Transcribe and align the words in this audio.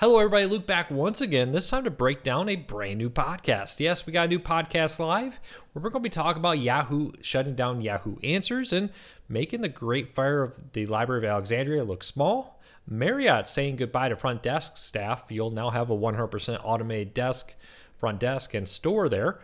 Hello, 0.00 0.16
everybody. 0.16 0.46
Luke 0.46 0.66
back 0.66 0.90
once 0.90 1.20
again, 1.20 1.52
this 1.52 1.68
time 1.68 1.84
to 1.84 1.90
break 1.90 2.22
down 2.22 2.48
a 2.48 2.56
brand 2.56 2.96
new 2.96 3.10
podcast. 3.10 3.80
Yes, 3.80 4.06
we 4.06 4.14
got 4.14 4.24
a 4.24 4.30
new 4.30 4.38
podcast 4.38 4.98
live. 4.98 5.38
where 5.74 5.82
We're 5.82 5.90
going 5.90 6.02
to 6.02 6.06
be 6.06 6.08
talking 6.08 6.40
about 6.40 6.58
Yahoo 6.58 7.12
shutting 7.20 7.54
down 7.54 7.82
Yahoo 7.82 8.16
Answers 8.24 8.72
and 8.72 8.88
making 9.28 9.60
the 9.60 9.68
great 9.68 10.14
fire 10.14 10.42
of 10.42 10.72
the 10.72 10.86
Library 10.86 11.26
of 11.26 11.30
Alexandria 11.30 11.84
look 11.84 12.02
small. 12.02 12.62
Marriott 12.88 13.46
saying 13.46 13.76
goodbye 13.76 14.08
to 14.08 14.16
front 14.16 14.42
desk 14.42 14.78
staff. 14.78 15.26
You'll 15.28 15.50
now 15.50 15.68
have 15.68 15.90
a 15.90 15.94
100% 15.94 16.60
automated 16.64 17.12
desk, 17.12 17.54
front 17.98 18.20
desk, 18.20 18.54
and 18.54 18.66
store 18.66 19.10
there. 19.10 19.38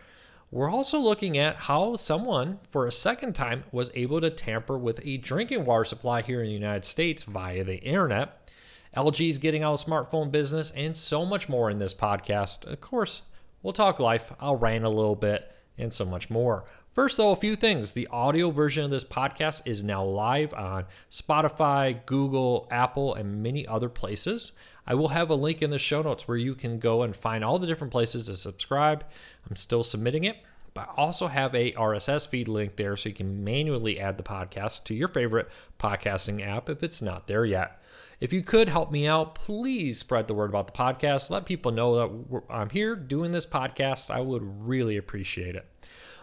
We're 0.49 0.71
also 0.71 0.99
looking 0.99 1.37
at 1.37 1.57
how 1.57 1.97
someone, 1.97 2.57
for 2.67 2.87
a 2.87 2.91
second 2.91 3.33
time, 3.33 3.63
was 3.71 3.91
able 3.93 4.21
to 4.21 4.31
tamper 4.31 4.79
with 4.79 5.01
a 5.05 5.17
drinking 5.17 5.65
water 5.65 5.85
supply 5.85 6.23
here 6.23 6.41
in 6.41 6.47
the 6.47 6.53
United 6.53 6.85
States 6.85 7.25
via 7.25 7.63
the 7.63 7.77
internet. 7.77 8.51
LG's 8.95 9.37
getting 9.37 9.63
out 9.63 9.73
of 9.73 9.85
smartphone 9.85 10.31
business, 10.31 10.71
and 10.71 10.95
so 10.95 11.25
much 11.25 11.49
more 11.49 11.69
in 11.69 11.79
this 11.79 11.93
podcast. 11.93 12.65
Of 12.65 12.81
course, 12.81 13.23
we'll 13.61 13.73
talk 13.73 13.99
life, 13.99 14.31
I'll 14.39 14.55
rant 14.55 14.85
a 14.85 14.89
little 14.89 15.15
bit, 15.15 15.51
and 15.77 15.93
so 15.93 16.05
much 16.05 16.29
more. 16.29 16.65
First, 16.93 17.17
though, 17.17 17.31
a 17.31 17.35
few 17.35 17.55
things. 17.55 17.91
The 17.91 18.07
audio 18.07 18.49
version 18.49 18.83
of 18.83 18.89
this 18.89 19.03
podcast 19.03 19.61
is 19.65 19.83
now 19.83 20.03
live 20.03 20.51
on 20.55 20.85
Spotify, 21.11 22.03
Google, 22.07 22.67
Apple, 22.71 23.13
and 23.13 23.43
many 23.43 23.67
other 23.67 23.87
places. 23.87 24.53
I 24.87 24.95
will 24.95 25.09
have 25.09 25.29
a 25.29 25.35
link 25.35 25.61
in 25.61 25.69
the 25.69 25.77
show 25.77 26.01
notes 26.01 26.27
where 26.27 26.37
you 26.37 26.55
can 26.55 26.79
go 26.79 27.03
and 27.03 27.15
find 27.15 27.43
all 27.43 27.59
the 27.59 27.67
different 27.67 27.91
places 27.91 28.25
to 28.25 28.35
subscribe. 28.35 29.05
I'm 29.47 29.55
still 29.55 29.83
submitting 29.83 30.23
it, 30.23 30.37
but 30.73 30.89
I 30.89 30.93
also 31.01 31.27
have 31.27 31.53
a 31.53 31.73
RSS 31.73 32.27
feed 32.27 32.47
link 32.47 32.77
there 32.77 32.95
so 32.95 33.09
you 33.09 33.15
can 33.15 33.43
manually 33.43 33.99
add 33.99 34.17
the 34.17 34.23
podcast 34.23 34.85
to 34.85 34.95
your 34.95 35.07
favorite 35.07 35.49
podcasting 35.79 36.43
app 36.43 36.67
if 36.67 36.81
it's 36.81 37.01
not 37.01 37.27
there 37.27 37.45
yet. 37.45 37.79
If 38.19 38.33
you 38.33 38.41
could 38.41 38.67
help 38.67 38.91
me 38.91 39.05
out, 39.05 39.35
please 39.35 39.99
spread 39.99 40.27
the 40.27 40.33
word 40.33 40.49
about 40.49 40.65
the 40.65 40.73
podcast. 40.73 41.29
Let 41.29 41.45
people 41.45 41.71
know 41.71 41.95
that 41.95 42.41
I'm 42.49 42.71
here 42.71 42.95
doing 42.95 43.31
this 43.31 43.45
podcast. 43.45 44.09
I 44.09 44.21
would 44.21 44.41
really 44.65 44.97
appreciate 44.97 45.55
it. 45.55 45.67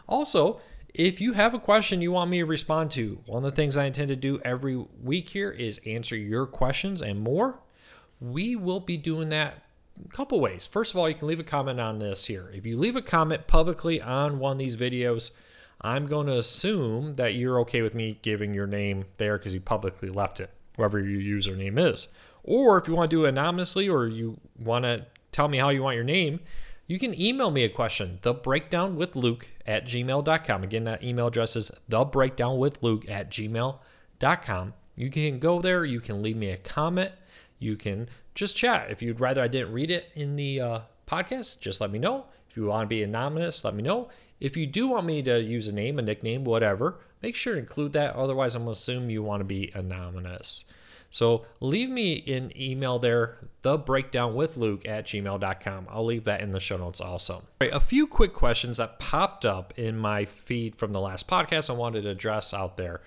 Also, 0.09 0.61
if 0.93 1.21
you 1.21 1.35
have 1.35 1.55
a 1.55 1.59
question 1.61 2.03
you 2.03 2.11
want 2.11 2.33
me 2.33 2.39
to 2.39 2.47
respond 2.47 2.91
to, 2.93 3.21
one 3.27 3.45
of 3.45 3.53
the 3.53 3.55
things 3.55 3.77
I 3.77 3.85
intend 3.85 4.09
to 4.09 4.17
do 4.17 4.41
every 4.45 4.77
week 5.03 5.29
here 5.29 5.53
is 5.53 5.81
answer 5.87 6.17
your 6.17 6.47
questions 6.47 7.01
and 7.01 7.21
more. 7.21 7.61
We 8.21 8.57
will 8.57 8.81
be 8.81 8.97
doing 8.97 9.29
that 9.29 9.63
a 10.05 10.09
couple 10.09 10.41
ways. 10.41 10.67
First 10.67 10.95
of 10.95 10.99
all, 10.99 11.09
you 11.09 11.15
can 11.15 11.29
leave 11.29 11.39
a 11.39 11.45
comment 11.45 11.79
on 11.79 12.01
this 12.01 12.27
here. 12.27 12.51
If 12.53 12.67
you 12.67 12.77
leave 12.77 12.97
a 12.97 13.03
comment 13.03 13.47
publicly 13.47 14.03
on 14.03 14.41
one 14.41 14.53
of 14.53 14.59
these 14.59 14.77
videos, 14.77 15.31
I'm 15.81 16.09
going 16.09 16.27
to 16.27 16.39
assume 16.39 17.15
that 17.15 17.35
you're 17.35 17.61
okay 17.61 17.83
with 17.83 17.95
me 17.95 18.19
giving 18.23 18.53
your 18.53 18.67
name 18.67 19.05
there 19.19 19.39
because 19.39 19.55
you 19.55 19.61
publicly 19.61 20.09
left 20.09 20.41
it 20.41 20.51
whoever 20.77 21.01
your 21.01 21.39
username 21.39 21.79
is. 21.79 22.09
Or 22.43 22.79
if 22.79 22.87
you 22.87 22.95
want 22.95 23.11
to 23.11 23.17
do 23.17 23.25
it 23.25 23.31
anonymously 23.31 23.89
or 23.89 24.07
you 24.07 24.39
want 24.59 24.85
to 24.85 25.07
tell 25.33 25.49
me 25.49 25.59
how 25.59 25.71
you 25.71 25.83
want 25.83 25.97
your 25.97 26.05
name, 26.05 26.41
you 26.87 26.99
can 26.99 27.19
email 27.19 27.51
me 27.51 27.65
a 27.65 27.69
question, 27.69 28.19
thebreakdownwithluke 28.23 29.45
at 29.67 29.87
gmail.com. 29.87 30.63
Again, 30.63 30.85
that 30.85 31.03
email 31.03 31.29
address 31.29 31.57
is 31.57 31.71
thebreakdownwithluke 31.91 33.11
at 33.11 33.31
gmail.com. 33.31 34.75
You 34.95 35.11
can 35.11 35.39
go 35.39 35.61
there, 35.61 35.85
you 35.85 36.01
can 36.01 36.23
leave 36.23 36.37
me 36.37 36.51
a 36.51 36.59
comment, 36.59 37.13
you 37.59 37.77
can 37.77 38.09
just 38.35 38.57
chat. 38.57 38.91
If 38.91 39.01
you'd 39.01 39.21
rather 39.21 39.43
I 39.43 39.49
didn't 39.49 39.73
read 39.73 39.91
it 39.91 40.11
in 40.15 40.37
the 40.37 40.61
uh, 40.61 40.81
podcast, 41.07 41.61
just 41.61 41.81
let 41.81 41.91
me 41.91 41.99
know. 41.99 42.27
If 42.51 42.57
you 42.57 42.67
want 42.67 42.85
to 42.85 42.89
be 42.89 43.03
anonymous, 43.03 43.65
let 43.65 43.75
me 43.75 43.83
know. 43.83 44.11
If 44.39 44.57
you 44.57 44.67
do 44.67 44.89
want 44.89 45.07
me 45.07 45.23
to 45.23 45.41
use 45.41 45.69
a 45.69 45.73
name, 45.73 45.99
a 45.99 46.03
nickname, 46.03 46.45
whatever, 46.45 47.01
make 47.25 47.35
sure 47.35 47.55
to 47.55 47.59
include 47.59 47.95
that. 47.95 48.15
Otherwise, 48.15 48.55
I'm 48.55 48.65
going 48.65 48.75
to 48.75 48.79
assume 48.79 49.09
you 49.09 49.23
want 49.23 49.41
to 49.41 49.45
be 49.45 49.73
anonymous. 49.75 50.67
So 51.09 51.47
leave 51.61 51.89
me 51.89 52.23
an 52.27 52.53
email 52.61 52.99
there, 52.99 53.39
thebreakdownwithluke 53.63 54.87
at 54.87 55.07
gmail.com. 55.07 55.87
I'll 55.89 56.05
leave 56.05 56.25
that 56.25 56.41
in 56.43 56.53
the 56.53 56.61
show 56.61 56.77
notes 56.77 57.01
also. 57.01 57.35
All 57.35 57.45
right, 57.61 57.73
a 57.73 57.81
few 57.81 58.07
quick 58.07 58.35
questions 58.35 58.77
that 58.77 58.99
popped 58.99 59.47
up 59.47 59.73
in 59.79 59.97
my 59.97 60.25
feed 60.25 60.77
from 60.77 60.93
the 60.93 61.01
last 61.01 61.27
podcast 61.27 61.71
I 61.71 61.75
wanted 61.75 62.03
to 62.03 62.11
address 62.11 62.53
out 62.53 62.77
there. 62.77 63.01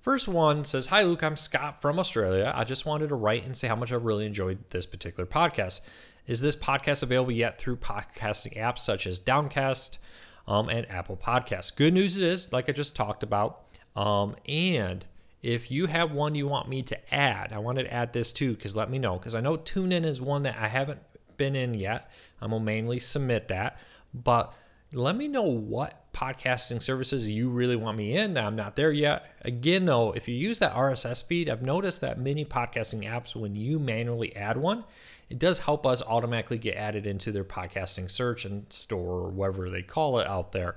First 0.00 0.28
one 0.28 0.66
says, 0.66 0.88
Hi, 0.88 1.02
Luke. 1.02 1.22
I'm 1.22 1.36
Scott 1.36 1.80
from 1.80 1.98
Australia. 1.98 2.52
I 2.54 2.64
just 2.64 2.84
wanted 2.84 3.08
to 3.08 3.14
write 3.14 3.46
and 3.46 3.56
say 3.56 3.68
how 3.68 3.76
much 3.76 3.92
I 3.92 3.96
really 3.96 4.26
enjoyed 4.26 4.58
this 4.70 4.84
particular 4.84 5.26
podcast. 5.26 5.80
Is 6.26 6.42
this 6.42 6.56
podcast 6.56 7.02
available 7.02 7.32
yet 7.32 7.58
through 7.58 7.76
podcasting 7.76 8.58
apps 8.58 8.80
such 8.80 9.06
as 9.06 9.18
Downcast, 9.18 9.98
um, 10.46 10.68
and 10.68 10.88
Apple 10.90 11.16
Podcasts. 11.16 11.74
Good 11.74 11.94
news 11.94 12.18
is, 12.18 12.52
like 12.52 12.68
I 12.68 12.72
just 12.72 12.94
talked 12.94 13.22
about, 13.22 13.62
um, 13.96 14.36
and 14.46 15.04
if 15.42 15.70
you 15.70 15.86
have 15.86 16.12
one 16.12 16.34
you 16.34 16.46
want 16.46 16.68
me 16.68 16.82
to 16.82 17.14
add, 17.14 17.52
I 17.52 17.58
want 17.58 17.78
to 17.78 17.92
add 17.92 18.12
this 18.12 18.32
too, 18.32 18.54
because 18.54 18.74
let 18.74 18.90
me 18.90 18.98
know, 18.98 19.18
because 19.18 19.34
I 19.34 19.40
know 19.40 19.56
TuneIn 19.56 20.06
is 20.06 20.20
one 20.20 20.42
that 20.42 20.56
I 20.58 20.68
haven't 20.68 21.00
been 21.36 21.56
in 21.56 21.74
yet. 21.74 22.10
I'm 22.40 22.50
gonna 22.50 22.64
mainly 22.64 23.00
submit 23.00 23.48
that, 23.48 23.78
but 24.12 24.54
let 24.92 25.16
me 25.16 25.28
know 25.28 25.42
what 25.42 26.12
podcasting 26.12 26.80
services 26.80 27.28
you 27.28 27.50
really 27.50 27.74
want 27.74 27.96
me 27.96 28.16
in 28.16 28.38
I'm 28.38 28.54
not 28.54 28.76
there 28.76 28.92
yet. 28.92 29.34
Again, 29.42 29.84
though, 29.84 30.12
if 30.12 30.28
you 30.28 30.34
use 30.34 30.60
that 30.60 30.72
RSS 30.72 31.24
feed, 31.24 31.48
I've 31.48 31.62
noticed 31.62 32.00
that 32.02 32.18
many 32.18 32.44
podcasting 32.44 33.04
apps, 33.04 33.34
when 33.34 33.56
you 33.56 33.78
manually 33.78 34.34
add 34.36 34.56
one, 34.56 34.84
it 35.28 35.38
does 35.38 35.60
help 35.60 35.86
us 35.86 36.02
automatically 36.02 36.58
get 36.58 36.76
added 36.76 37.06
into 37.06 37.32
their 37.32 37.44
podcasting 37.44 38.10
search 38.10 38.44
and 38.44 38.66
store 38.70 39.20
or 39.20 39.28
whatever 39.28 39.70
they 39.70 39.82
call 39.82 40.18
it 40.18 40.26
out 40.26 40.52
there. 40.52 40.76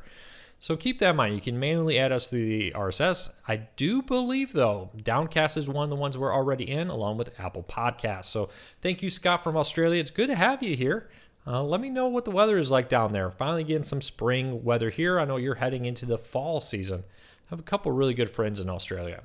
So 0.60 0.76
keep 0.76 1.00
that 1.00 1.12
in 1.12 1.16
mind. 1.16 1.36
You 1.36 1.42
can 1.42 1.60
manually 1.60 2.00
add 2.00 2.12
us 2.12 2.28
through 2.28 2.46
the 2.46 2.72
RSS. 2.72 3.30
I 3.48 3.58
do 3.76 4.02
believe, 4.02 4.54
though, 4.54 4.90
Downcast 5.04 5.56
is 5.56 5.70
one 5.70 5.84
of 5.84 5.90
the 5.92 5.96
ones 5.96 6.18
we're 6.18 6.34
already 6.34 6.68
in, 6.70 6.88
along 6.88 7.18
with 7.18 7.40
Apple 7.40 7.64
Podcasts. 7.64 8.26
So 8.26 8.50
thank 8.82 9.04
you, 9.04 9.12
Scott 9.12 9.44
from 9.44 9.56
Australia. 9.56 10.00
It's 10.00 10.10
good 10.10 10.28
to 10.28 10.36
have 10.36 10.64
you 10.64 10.76
here. 10.76 11.10
Uh, 11.46 11.64
let 11.64 11.80
me 11.80 11.90
know 11.90 12.08
what 12.08 12.26
the 12.26 12.32
weather 12.32 12.58
is 12.58 12.72
like 12.72 12.90
down 12.90 13.12
there. 13.12 13.30
Finally 13.30 13.66
getting 13.66 13.84
some 13.84 14.02
spring 14.02 14.64
weather 14.64 14.90
here. 14.90 15.20
I 15.20 15.26
know 15.26 15.38
you're 15.38 15.56
heading 15.56 15.86
into 15.86 16.06
the 16.06 16.18
fall 16.18 16.60
season. 16.60 17.04
I 17.08 17.50
have 17.52 17.60
a 17.60 17.64
couple 17.64 17.92
really 17.92 18.16
good 18.16 18.30
friends 18.30 18.60
in 18.60 18.70
Australia. 18.70 19.24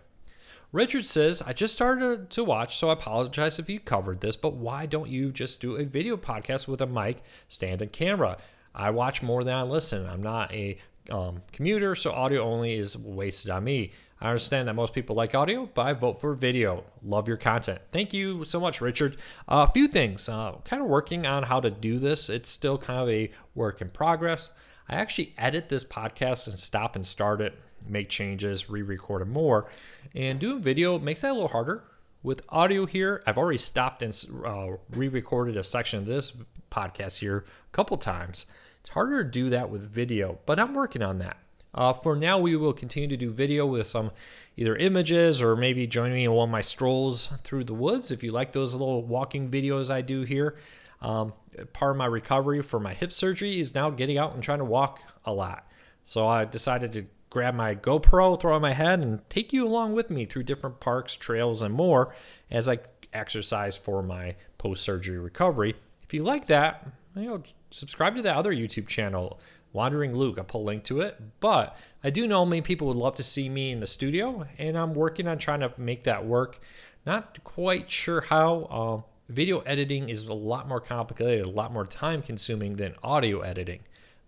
Richard 0.73 1.05
says, 1.05 1.43
I 1.43 1.53
just 1.53 1.75
started 1.75 2.31
to 2.31 2.43
watch, 2.43 2.79
so 2.79 2.89
I 2.89 2.95
apologize 2.95 3.59
if 3.59 3.69
you 3.69 3.79
covered 3.79 4.23
this, 4.23 4.37
but 4.37 4.55
why 4.55 4.87
don't 4.87 5.11
you 5.11 5.31
just 5.31 5.61
do 5.61 5.77
a 5.77 5.85
video 5.85 6.17
podcast 6.17 6.67
with 6.67 6.81
a 6.81 6.87
mic, 6.87 7.23
stand, 7.47 7.83
and 7.83 7.93
camera? 7.93 8.39
I 8.75 8.89
watch 8.89 9.23
more 9.23 9.45
than 9.45 9.55
I 9.55 9.65
listen. 9.65 10.09
I'm 10.09 10.23
not 10.23 10.51
a 10.51 10.79
um, 11.11 11.43
commuter, 11.53 11.95
so 11.95 12.13
audio 12.13 12.43
only 12.43 12.73
is 12.73 12.97
wasted 12.97 13.51
on 13.51 13.65
me. 13.65 13.93
I 14.19 14.29
understand 14.29 14.67
that 14.67 14.73
most 14.73 14.95
people 14.95 15.15
like 15.15 15.35
audio, 15.35 15.69
but 15.75 15.83
I 15.83 15.93
vote 15.93 16.23
for 16.23 16.33
video. 16.33 16.85
Love 17.03 17.29
your 17.29 17.37
content. 17.37 17.83
Thank 17.91 18.15
you 18.15 18.47
so 18.47 18.59
much, 18.59 18.81
Richard. 18.81 19.19
A 19.49 19.71
few 19.71 19.89
things. 19.89 20.27
Uh, 20.27 20.57
kind 20.65 20.81
of 20.81 20.89
working 20.89 21.27
on 21.27 21.43
how 21.43 21.61
to 21.61 21.71
do 21.71 21.99
this. 21.99 22.31
It's 22.31 22.49
still 22.49 22.79
kind 22.79 22.99
of 22.99 23.11
a 23.11 23.31
work 23.55 23.83
in 23.83 23.91
progress. 23.91 24.49
I 24.89 24.95
actually 24.95 25.35
edit 25.37 25.69
this 25.69 25.85
podcast 25.85 26.49
and 26.49 26.59
stop 26.59 26.97
and 26.97 27.07
start 27.07 27.43
it 27.43 27.59
make 27.89 28.09
changes, 28.09 28.71
re-record 28.71 29.23
them 29.23 29.31
more. 29.31 29.69
And 30.15 30.39
doing 30.39 30.61
video 30.61 30.99
makes 30.99 31.23
that 31.23 31.31
a 31.31 31.35
little 31.35 31.49
harder. 31.49 31.85
With 32.23 32.43
audio 32.49 32.87
here, 32.87 33.23
I've 33.27 33.39
already 33.39 33.59
stopped 33.59 34.03
and 34.03 34.17
uh, 34.45 34.77
re-recorded 34.91 35.57
a 35.57 35.65
section 35.65 35.99
of 35.99 36.07
this 36.07 36.33
podcast 36.71 37.19
here 37.19 37.39
a 37.39 37.73
couple 37.73 37.97
times. 37.97 38.47
It's 38.81 38.91
harder 38.91 39.25
to 39.25 39.31
do 39.31 39.51
that 39.51 39.71
with 39.71 39.91
video, 39.91 40.39
but 40.47 40.61
I'm 40.61 40.75
working 40.75 41.03
on 41.03 41.19
that. 41.19 41.37
Uh, 41.75 41.93
for 41.93 42.15
now, 42.15 42.39
we 42.39 42.55
will 42.55 42.73
continue 42.73 43.09
to 43.09 43.17
do 43.17 43.31
video 43.31 43.65
with 43.67 43.87
some 43.87 44.11
either 44.57 44.77
images 44.77 45.41
or 45.41 45.57
maybe 45.57 45.87
join 45.87 46.13
me 46.13 46.25
in 46.25 46.33
one 46.33 46.49
of 46.49 46.53
my 46.53 46.61
strolls 46.61 47.29
through 47.45 47.65
the 47.65 47.75
woods. 47.75 48.13
If 48.13 48.23
you 48.23 48.31
like 48.31 48.53
those 48.53 48.75
little 48.75 49.03
walking 49.03 49.51
videos 49.51 49.91
I 49.91 50.03
do 50.03 50.23
here, 50.23 50.57
um, 51.01 51.33
part 51.73 51.93
of 51.93 51.97
my 51.97 52.07
recovery 52.07 52.63
for 52.63 52.79
my 52.79 52.93
hip 52.93 53.13
surgery 53.13 53.59
is 53.59 53.75
now 53.75 53.91
getting 53.91 54.19
out 54.19 54.35
and 54.35 54.43
trying 54.43 54.59
to 54.59 54.65
walk 54.65 55.03
a 55.25 55.33
lot. 55.33 55.67
So 56.05 56.27
I 56.27 56.45
decided 56.45 56.93
to 56.93 57.07
grab 57.33 57.55
my 57.55 57.75
GoPro, 57.75 58.39
throw 58.39 58.55
on 58.55 58.61
my 58.61 58.75
head, 58.75 59.01
and 59.01 59.27
take 59.31 59.55
you 59.55 59.67
along 59.67 59.95
with 59.95 60.11
me 60.11 60.27
through 60.27 60.43
different 60.43 60.81
parks, 60.81 61.17
trails, 61.17 61.63
and 61.63 61.75
more 61.75 62.15
as 62.51 62.69
I 62.69 62.81
exercise 63.15 63.75
for 63.75 64.03
my 64.03 64.37
post 64.59 64.85
surgery 64.85 65.19
recovery. 65.19 65.75
If 66.03 66.13
you 66.13 66.23
like 66.25 66.47
that, 66.49 66.87
you 67.17 67.23
know, 67.23 67.43
subscribe 67.71 68.17
to 68.17 68.23
the 68.23 68.37
other 68.37 68.53
YouTube 68.53 68.87
channel, 68.87 69.41
Wandering 69.73 70.15
Luke. 70.15 70.37
I'll 70.37 70.45
put 70.45 70.59
a 70.59 70.61
link 70.61 70.85
to 70.85 71.01
it. 71.01 71.19
But 71.41 71.75
I 72.05 72.11
do 72.11 72.27
know 72.27 72.45
many 72.45 72.61
people 72.61 72.87
would 72.89 72.99
love 72.99 73.15
to 73.15 73.23
see 73.23 73.49
me 73.49 73.71
in 73.71 73.81
the 73.81 73.87
studio, 73.87 74.47
and 74.59 74.77
I'm 74.77 74.93
working 74.93 75.27
on 75.27 75.39
trying 75.39 75.61
to 75.61 75.73
make 75.79 76.05
that 76.05 76.27
work. 76.27 76.61
Not 77.07 77.43
quite 77.45 77.89
sure 77.89 78.21
how. 78.21 78.67
Um, 78.67 79.05
video 79.31 79.61
editing 79.61 80.11
is 80.11 80.29
a 80.29 80.35
lot 80.35 80.69
more 80.69 80.81
complicated, 80.81 81.47
a 81.47 81.49
lot 81.49 81.73
more 81.73 81.87
time 81.87 82.21
consuming 82.21 82.75
than 82.75 82.95
audio 83.03 83.41
editing. 83.41 83.81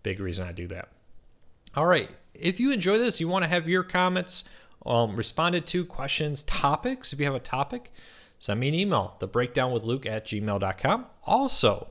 Big 0.02 0.20
reason 0.20 0.48
I 0.48 0.52
do 0.52 0.66
that. 0.68 0.88
All 1.76 1.84
right. 1.84 2.10
If 2.34 2.60
you 2.60 2.72
enjoy 2.72 2.98
this, 2.98 3.20
you 3.20 3.28
want 3.28 3.44
to 3.44 3.48
have 3.48 3.68
your 3.68 3.82
comments 3.82 4.44
um, 4.84 5.16
responded 5.16 5.66
to, 5.68 5.84
questions, 5.84 6.42
topics. 6.44 7.12
If 7.12 7.18
you 7.18 7.26
have 7.26 7.34
a 7.34 7.40
topic, 7.40 7.92
send 8.38 8.60
me 8.60 8.68
an 8.68 8.74
email, 8.74 9.16
thebreakdownwithluke 9.20 10.06
at 10.06 10.26
gmail.com. 10.26 11.06
Also, 11.24 11.88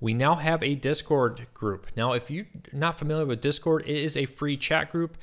we 0.00 0.14
now 0.14 0.34
have 0.34 0.62
a 0.62 0.74
Discord 0.74 1.46
group. 1.54 1.86
Now, 1.96 2.12
if 2.12 2.30
you're 2.30 2.46
not 2.72 2.98
familiar 2.98 3.26
with 3.26 3.40
Discord, 3.40 3.82
it 3.86 3.96
is 3.96 4.16
a 4.16 4.26
free 4.26 4.56
chat 4.56 4.90
group. 4.90 5.16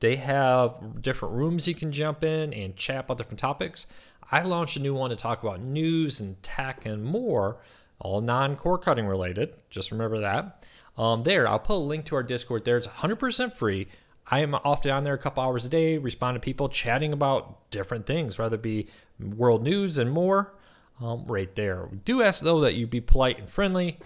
They 0.00 0.16
have 0.16 1.02
different 1.02 1.34
rooms 1.34 1.68
you 1.68 1.74
can 1.74 1.92
jump 1.92 2.24
in 2.24 2.52
and 2.52 2.76
chat 2.76 3.04
about 3.04 3.18
different 3.18 3.38
topics. 3.38 3.86
I 4.30 4.42
launched 4.42 4.76
a 4.76 4.80
new 4.80 4.94
one 4.94 5.10
to 5.10 5.16
talk 5.16 5.42
about 5.42 5.60
news 5.60 6.20
and 6.20 6.42
tech 6.42 6.86
and 6.86 7.04
more 7.04 7.58
all 7.98 8.20
non 8.20 8.56
cord 8.56 8.82
cutting 8.82 9.06
related. 9.06 9.54
Just 9.70 9.90
remember 9.90 10.20
that. 10.20 10.64
Um, 10.96 11.22
there, 11.24 11.48
I'll 11.48 11.58
put 11.58 11.74
a 11.74 11.78
link 11.78 12.04
to 12.06 12.16
our 12.16 12.22
Discord 12.22 12.64
there. 12.64 12.76
It's 12.76 12.86
100% 12.86 13.54
free. 13.54 13.88
I 14.30 14.40
am 14.40 14.54
often 14.54 14.90
on 14.90 15.04
there 15.04 15.14
a 15.14 15.18
couple 15.18 15.42
hours 15.42 15.64
a 15.64 15.68
day, 15.68 15.98
respond 15.98 16.36
to 16.36 16.40
people 16.40 16.68
chatting 16.68 17.12
about 17.12 17.70
different 17.70 18.06
things, 18.06 18.38
whether 18.38 18.56
be 18.56 18.88
world 19.20 19.62
news 19.62 19.98
and 19.98 20.10
more. 20.10 20.54
Um, 21.00 21.24
right 21.26 21.52
there. 21.56 21.88
Do 22.04 22.22
ask 22.22 22.44
though 22.44 22.60
that 22.60 22.74
you 22.74 22.86
be 22.86 23.00
polite 23.00 23.38
and 23.40 23.48
friendly, 23.48 23.98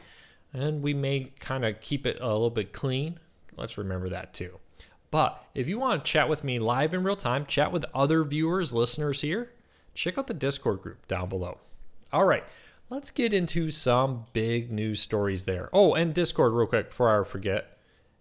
and 0.55 0.83
we 0.83 0.95
may 0.95 1.33
kind 1.39 1.67
of 1.67 1.83
keep 1.83 2.07
it 2.07 2.17
a 2.19 2.27
little 2.29 2.49
bit 2.49 2.73
clean. 2.73 3.21
Let's 3.59 3.77
remember 3.77 4.09
that 4.09 4.33
too. 4.33 4.59
But 5.11 5.45
if 5.55 5.69
you 5.69 5.79
want 5.79 6.05
to 6.05 6.11
chat 6.11 6.29
with 6.29 6.45
me 6.45 6.59
live 6.59 6.95
in 6.95 7.03
real 7.03 7.17
time, 7.17 7.45
chat 7.45 7.73
with 7.73 7.85
other 7.95 8.25
viewers, 8.25 8.73
listeners 8.73 9.21
here, 9.21 9.53
check 9.95 10.17
out 10.17 10.29
the 10.29 10.35
Discord 10.35 10.81
group 10.81 11.07
down 11.09 11.29
below. 11.29 11.59
All 12.13 12.25
right, 12.25 12.45
let's 12.89 13.11
get 13.11 13.35
into 13.35 13.71
some 13.71 14.25
big 14.33 14.73
news 14.73 15.01
stories 15.01 15.45
there. 15.45 15.69
Oh, 15.73 15.95
and 15.95 16.15
Discord, 16.15 16.53
real 16.53 16.67
quick, 16.67 16.89
before 16.91 17.21
I 17.21 17.25
forget. 17.25 17.78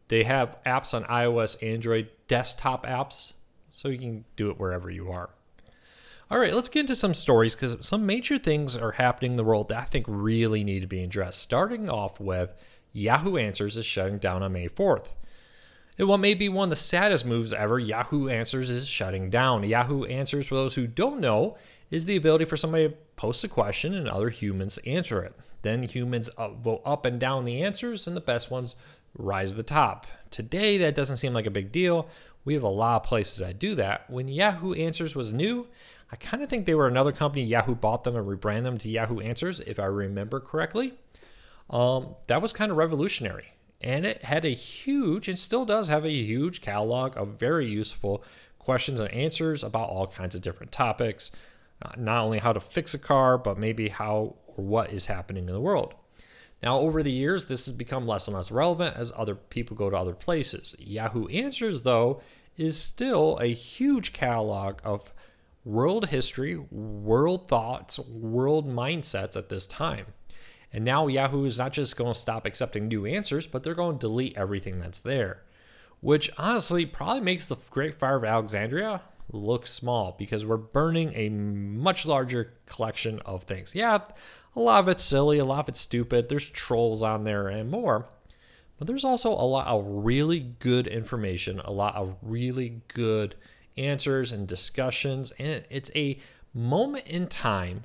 They 0.07 0.24
have 0.24 0.57
apps 0.65 0.94
on 0.94 1.04
iOS, 1.06 1.62
Android, 1.62 2.09
desktop 2.27 2.86
apps, 2.86 3.33
so 3.71 3.89
you 3.89 3.98
can 3.98 4.25
do 4.36 4.50
it 4.50 4.59
wherever 4.59 4.89
you 4.89 5.12
are. 5.12 5.30
All 6.30 6.39
right, 6.39 6.54
let's 6.54 6.69
get 6.69 6.81
into 6.81 6.95
some 6.95 7.13
stories 7.13 7.56
because 7.56 7.77
some 7.81 8.06
major 8.06 8.38
things 8.38 8.75
are 8.75 8.92
happening 8.92 9.31
in 9.31 9.38
the 9.38 9.44
world 9.44 9.69
that 9.69 9.77
I 9.77 9.86
think 9.86 10.06
really 10.09 10.63
need 10.63 10.81
to 10.81 10.88
be 10.88 11.04
addressed. 11.04 11.42
Starting 11.42 11.89
off 11.89 12.19
with 12.19 12.54
Yahoo 12.92 13.38
Answers 13.38 13.77
is 13.77 13.86
shutting 13.86 14.18
down 14.18 14.44
on 14.44 14.51
May 14.51 14.68
4th. 14.68 15.09
And 15.98 16.07
what 16.07 16.19
may 16.19 16.33
be 16.33 16.50
one 16.50 16.65
of 16.65 16.69
the 16.69 16.75
saddest 16.75 17.25
moves 17.25 17.53
ever, 17.53 17.80
Yahoo 17.80 18.30
Answers 18.30 18.69
is 18.69 18.88
shutting 18.88 19.30
down. 19.30 19.63
Yahoo 19.63 20.03
Answers, 20.06 20.48
for 20.48 20.56
those 20.56 20.75
who 20.75 20.86
don't 20.86 21.19
know, 21.19 21.57
is 21.89 22.06
the 22.06 22.18
ability 22.18 22.45
for 22.45 22.57
somebody 22.57 22.89
to 22.89 22.95
post 23.15 23.44
a 23.44 23.48
question 23.48 23.94
and 23.94 24.07
other 24.07 24.30
humans 24.30 24.77
answer 24.80 25.24
it. 25.24 25.33
Then 25.62 25.83
humans 25.83 26.30
vote 26.38 26.81
up 26.86 27.06
and 27.06 27.19
down 27.19 27.45
the 27.45 27.63
answers, 27.63 28.06
and 28.06 28.15
the 28.15 28.21
best 28.21 28.51
ones 28.51 28.75
rise 29.18 29.52
to 29.52 29.58
the 29.58 29.64
top. 29.64 30.08
Today, 30.31 30.78
that 30.78 30.96
doesn't 30.96 31.18
seem 31.18 31.34
like 31.34 31.46
a 31.46 31.52
big 31.52 31.72
deal. 31.72 32.08
We 32.46 32.54
have 32.54 32.64
a 32.64 32.69
lot 32.69 32.98
of 32.98 33.04
places 33.04 33.40
that 33.40 33.60
do 33.60 33.75
that. 33.75 34.10
When 34.10 34.28
Yahoo 34.28 34.74
Answers 34.74 35.16
was 35.16 35.34
new, 35.34 35.68
I 36.12 36.16
kind 36.16 36.42
of 36.42 36.50
think 36.50 36.66
they 36.66 36.75
were 36.75 36.88
another 36.88 37.12
company. 37.12 37.44
Yahoo 37.44 37.75
bought 37.75 38.04
them 38.04 38.16
and 38.16 38.28
rebranded 38.28 38.66
them 38.66 38.78
to 38.80 38.90
Yahoo 38.90 39.19
Answers, 39.19 39.60
if 39.62 39.80
I 39.80 39.86
remember 39.86 40.40
correctly. 40.40 40.94
Um, 41.69 42.16
that 42.28 42.42
was 42.42 42.54
kind 42.54 42.72
of 42.72 42.78
revolutionary. 42.78 43.54
And 43.81 44.06
it 44.06 44.24
had 44.24 44.46
a 44.46 44.50
huge, 44.50 45.28
and 45.28 45.38
still 45.38 45.66
does 45.66 45.90
have 45.90 46.06
a 46.06 46.12
huge 46.12 46.62
catalog 46.62 47.18
of 47.18 47.40
very 47.40 47.70
useful 47.70 48.24
questions 48.60 49.00
and 49.00 49.12
answers 49.12 49.63
about 49.63 49.90
all 49.90 50.08
kinds 50.08 50.36
of 50.36 50.42
different 50.42 50.72
topics. 50.72 51.31
Not 51.96 52.24
only 52.24 52.40
how 52.40 52.54
to 52.54 52.60
fix 52.60 52.94
a 52.94 52.98
car, 52.98 53.38
but 53.38 53.58
maybe 53.58 53.90
how 53.90 54.36
or 54.48 54.63
what 54.63 54.92
is 54.92 55.06
happening 55.06 55.48
in 55.48 55.54
the 55.54 55.62
world. 55.62 55.94
Now, 56.62 56.80
over 56.80 57.04
the 57.04 57.12
years, 57.12 57.45
this 57.45 57.65
has 57.68 57.75
become 57.75 58.07
less 58.07 58.27
and 58.27 58.36
less 58.36 58.51
relevant 58.51 58.95
as 58.95 59.13
other 59.15 59.36
people 59.36 59.77
go 59.77 59.89
to 59.89 59.98
other 59.98 60.13
places. 60.13 60.75
Yahoo 60.80 61.27
Answers, 61.27 61.83
though, 61.83 62.21
is 62.56 62.81
still 62.81 63.38
a 63.38 63.48
huge 63.48 64.12
catalog 64.12 64.80
of 64.83 65.13
world 65.63 66.07
history, 66.07 66.56
world 66.56 67.48
thoughts, 67.48 68.00
world 68.00 68.68
mindsets 68.68 69.38
at 69.38 69.50
this 69.50 69.68
time. 69.68 70.07
And 70.74 70.83
now 70.83 71.07
Yahoo 71.07 71.45
is 71.45 71.57
not 71.57 71.74
just 71.74 71.95
going 71.95 72.13
to 72.13 72.19
stop 72.19 72.45
accepting 72.45 72.88
new 72.88 73.06
answers, 73.06 73.48
but 73.48 73.63
they're 73.63 73.75
going 73.75 74.00
to 74.00 74.07
delete 74.07 74.38
everything 74.38 74.80
that's 74.80 75.00
there, 75.00 75.44
which 76.01 76.30
honestly 76.38 76.86
probably 76.86 77.21
makes 77.21 77.45
the 77.45 77.57
Great 77.69 77.95
Fire 77.95 78.18
of 78.18 78.24
Alexandria 78.24 79.01
look 79.31 79.68
small 79.68 80.15
because 80.18 80.45
we're 80.45 80.57
burning 80.57 81.12
a 81.13 81.30
much 81.30 82.06
larger 82.06 82.53
collection 82.65 83.19
of 83.25 83.44
things. 83.44 83.75
Yeah, 83.75 84.00
a 84.57 84.59
lot 84.59 84.80
of 84.80 84.89
it's 84.89 85.04
silly, 85.04 85.38
a 85.38 85.45
lot 85.45 85.59
of 85.59 85.69
it's 85.69 85.80
stupid. 85.80 86.27
There's 86.27 86.50
trolls 86.50 87.04
on 87.04 87.24
there 87.24 87.48
and 87.48 87.69
more. 87.69 88.07
But 88.77 88.88
there's 88.88 89.06
also 89.06 89.31
a 89.31 89.45
lot 89.45 89.68
of 89.68 89.86
really 89.88 90.39
good 90.39 90.88
information, 90.88 91.59
a 91.63 91.71
lot 91.71 91.95
of 91.95 92.15
really 92.21 92.81
good 92.88 93.36
answers 93.77 94.31
and 94.31 94.48
discussions. 94.48 95.31
And 95.39 95.63
it's 95.69 95.92
a 95.95 96.19
moment 96.54 97.06
in 97.06 97.27
time 97.27 97.83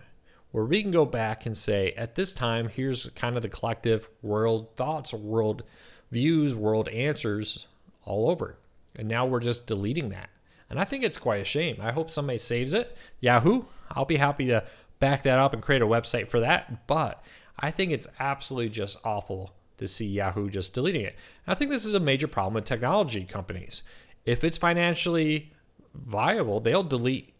where 0.51 0.65
we 0.65 0.83
can 0.83 0.91
go 0.91 1.05
back 1.05 1.45
and 1.45 1.57
say, 1.57 1.93
at 1.93 2.15
this 2.15 2.33
time, 2.33 2.69
here's 2.69 3.07
kind 3.11 3.37
of 3.37 3.43
the 3.43 3.49
collective 3.49 4.09
world 4.23 4.75
thoughts, 4.75 5.13
world 5.13 5.65
views, 6.11 6.55
world 6.55 6.89
answers 6.89 7.67
all 8.05 8.31
over. 8.31 8.57
And 8.97 9.09
now 9.09 9.27
we're 9.27 9.41
just 9.41 9.67
deleting 9.67 10.11
that. 10.11 10.31
And 10.69 10.81
I 10.81 10.85
think 10.85 11.05
it's 11.05 11.19
quite 11.19 11.43
a 11.43 11.45
shame. 11.45 11.77
I 11.81 11.93
hope 11.93 12.11
somebody 12.11 12.39
saves 12.39 12.73
it. 12.73 12.97
Yahoo, 13.21 13.65
I'll 13.91 14.07
be 14.07 14.17
happy 14.17 14.47
to 14.47 14.65
back 15.03 15.25
that 15.25 15.41
up 15.41 15.53
and 15.53 15.61
create 15.61 15.83
a 15.83 15.87
website 15.87 16.29
for 16.29 16.39
that. 16.41 16.87
But 16.87 17.23
I 17.59 17.73
think 17.73 17.91
it's 17.91 18.07
absolutely 18.21 18.71
just 18.71 18.99
awful 19.05 19.53
to 19.79 19.89
see 19.89 20.07
Yahoo 20.07 20.49
just 20.49 20.75
deleting 20.75 21.03
it. 21.03 21.17
I 21.45 21.57
think 21.57 21.73
this 21.73 21.85
is 21.85 21.95
a 21.95 22.01
major 22.01 22.29
problem 22.29 22.55
with 22.55 22.65
technology 22.65 23.25
companies. 23.25 23.83
If 24.25 24.45
it's 24.45 24.57
financially 24.57 25.53
viable, 25.93 26.61
they'll 26.61 26.85
delete, 26.85 27.35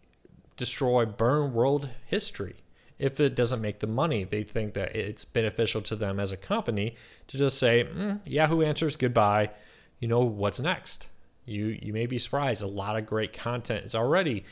destroy, 0.57 1.05
burn 1.05 1.53
world 1.53 1.89
history 2.05 2.57
if 2.99 3.21
it 3.21 3.33
doesn't 3.33 3.61
make 3.61 3.79
the 3.79 3.87
money. 3.87 4.25
They 4.25 4.43
think 4.43 4.73
that 4.73 4.93
it's 4.93 5.23
beneficial 5.23 5.81
to 5.83 5.95
them 5.95 6.19
as 6.19 6.33
a 6.33 6.37
company 6.37 6.95
to 7.27 7.37
just 7.37 7.57
say, 7.57 7.85
mm, 7.85 8.19
Yahoo 8.25 8.61
Answers, 8.61 8.97
goodbye. 8.97 9.51
You 9.99 10.09
know, 10.09 10.19
what's 10.19 10.59
next? 10.59 11.07
You 11.45 11.77
you 11.81 11.93
may 11.93 12.07
be 12.07 12.19
surprised. 12.19 12.61
A 12.61 12.67
lot 12.67 12.97
of 12.97 13.05
great 13.05 13.31
content 13.31 13.85
is 13.85 13.95
already 13.95 14.43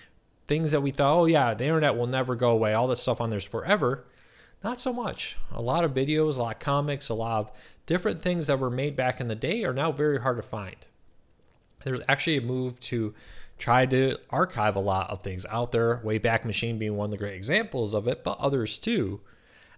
things 0.51 0.71
that 0.71 0.81
we 0.81 0.92
thought, 0.92 1.18
oh 1.18 1.25
yeah, 1.27 1.53
the 1.53 1.63
internet 1.63 1.95
will 1.95 2.07
never 2.07 2.36
go 2.36 2.50
away. 2.50 2.74
All 2.74 2.89
this 2.89 3.01
stuff 3.01 3.21
on 3.21 3.30
there's 3.30 3.45
forever. 3.45 4.03
Not 4.62 4.81
so 4.81 4.92
much. 4.92 5.38
A 5.50 5.62
lot 5.62 5.86
of 5.86 5.94
videos, 5.94 6.38
a 6.38 6.42
lot 6.42 6.56
of 6.56 6.59
comics, 6.59 7.07
a 7.07 7.13
lot 7.13 7.39
of 7.39 7.51
different 7.86 8.21
things 8.21 8.48
that 8.48 8.59
were 8.59 8.69
made 8.69 8.98
back 8.98 9.21
in 9.21 9.30
the 9.30 9.36
day 9.36 9.63
are 9.63 9.74
now 9.74 9.94
very 9.94 10.19
hard 10.19 10.36
to 10.36 10.44
find. 10.44 10.75
There's 11.86 12.01
actually 12.09 12.36
a 12.36 12.42
move 12.42 12.81
to 12.81 13.13
try 13.59 13.86
to 13.86 14.18
archive 14.30 14.75
a 14.75 14.81
lot 14.81 15.09
of 15.09 15.21
things 15.21 15.45
out 15.50 15.71
there. 15.71 16.01
Wayback 16.03 16.44
Machine 16.44 16.77
being 16.77 16.98
one 16.98 17.06
of 17.06 17.12
the 17.12 17.18
great 17.18 17.36
examples 17.36 17.94
of 17.94 18.06
it, 18.09 18.21
but 18.21 18.38
others 18.38 18.77
too. 18.77 19.21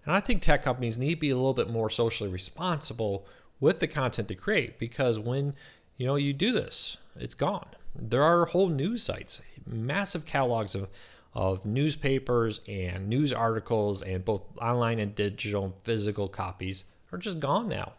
And 0.04 0.12
I 0.12 0.18
think 0.18 0.42
tech 0.42 0.64
companies 0.64 0.98
need 0.98 1.14
to 1.14 1.20
be 1.20 1.30
a 1.30 1.36
little 1.36 1.54
bit 1.54 1.70
more 1.70 1.88
socially 1.88 2.30
responsible 2.30 3.28
with 3.60 3.78
the 3.78 3.86
content 3.86 4.26
they 4.26 4.34
create 4.34 4.80
because 4.80 5.20
when 5.20 5.54
you 5.96 6.04
know 6.04 6.16
you 6.16 6.32
do 6.32 6.50
this, 6.50 6.96
it's 7.14 7.36
gone. 7.36 7.68
There 7.94 8.24
are 8.24 8.46
whole 8.46 8.68
news 8.68 9.04
sites, 9.04 9.40
massive 9.66 10.24
catalogs 10.24 10.74
of 10.74 10.88
of 11.34 11.66
newspapers 11.66 12.60
and 12.68 13.08
news 13.08 13.32
articles 13.32 14.02
and 14.02 14.24
both 14.24 14.42
online 14.58 15.00
and 15.00 15.14
digital 15.16 15.64
and 15.64 15.74
physical 15.82 16.28
copies 16.28 16.84
are 17.12 17.18
just 17.18 17.40
gone 17.40 17.68
now. 17.68 17.92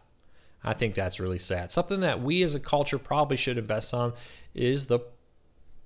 I 0.64 0.72
think 0.72 0.94
that's 0.94 1.20
really 1.20 1.38
sad. 1.38 1.70
Something 1.70 2.00
that 2.00 2.22
we 2.22 2.42
as 2.42 2.54
a 2.54 2.60
culture 2.60 2.98
probably 2.98 3.36
should 3.36 3.58
invest 3.58 3.92
on 3.92 4.14
is 4.54 4.86
the 4.86 5.00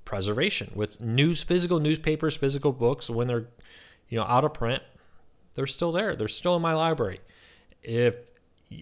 preservation 0.05 0.71
with 0.75 1.01
news 1.01 1.43
physical 1.43 1.81
newspapers, 1.81 2.37
physical 2.37 2.73
books 2.73 3.11
when 3.11 3.27
they're 3.27 3.49
you 4.09 4.19
know 4.19 4.25
out 4.25 4.45
of 4.45 4.55
print, 4.55 4.83
they're 5.55 5.67
still 5.67 5.93
there. 5.93 6.17
They're 6.17 6.29
still 6.29 6.57
in 6.57 6.63
my 6.63 6.73
library. 6.73 7.21
If 7.83 8.17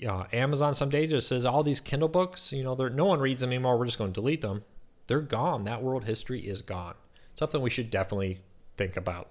uh, 0.06 0.24
Amazon 0.32 0.74
someday 0.74 1.06
just 1.06 1.28
says 1.28 1.46
all 1.46 1.62
these 1.62 1.80
Kindle 1.80 2.08
books, 2.08 2.52
you 2.52 2.62
know, 2.62 2.74
no 2.74 3.06
one 3.06 3.20
reads 3.20 3.40
them 3.40 3.50
anymore. 3.50 3.78
We're 3.78 3.86
just 3.86 3.98
going 3.98 4.12
to 4.12 4.20
delete 4.20 4.42
them. 4.42 4.62
They're 5.08 5.20
gone. 5.20 5.64
That 5.64 5.82
world 5.82 6.04
history 6.04 6.40
is 6.40 6.62
gone. 6.62 6.94
Something 7.34 7.60
we 7.60 7.70
should 7.70 7.90
definitely 7.90 8.38
think 8.76 8.96
about. 8.96 9.30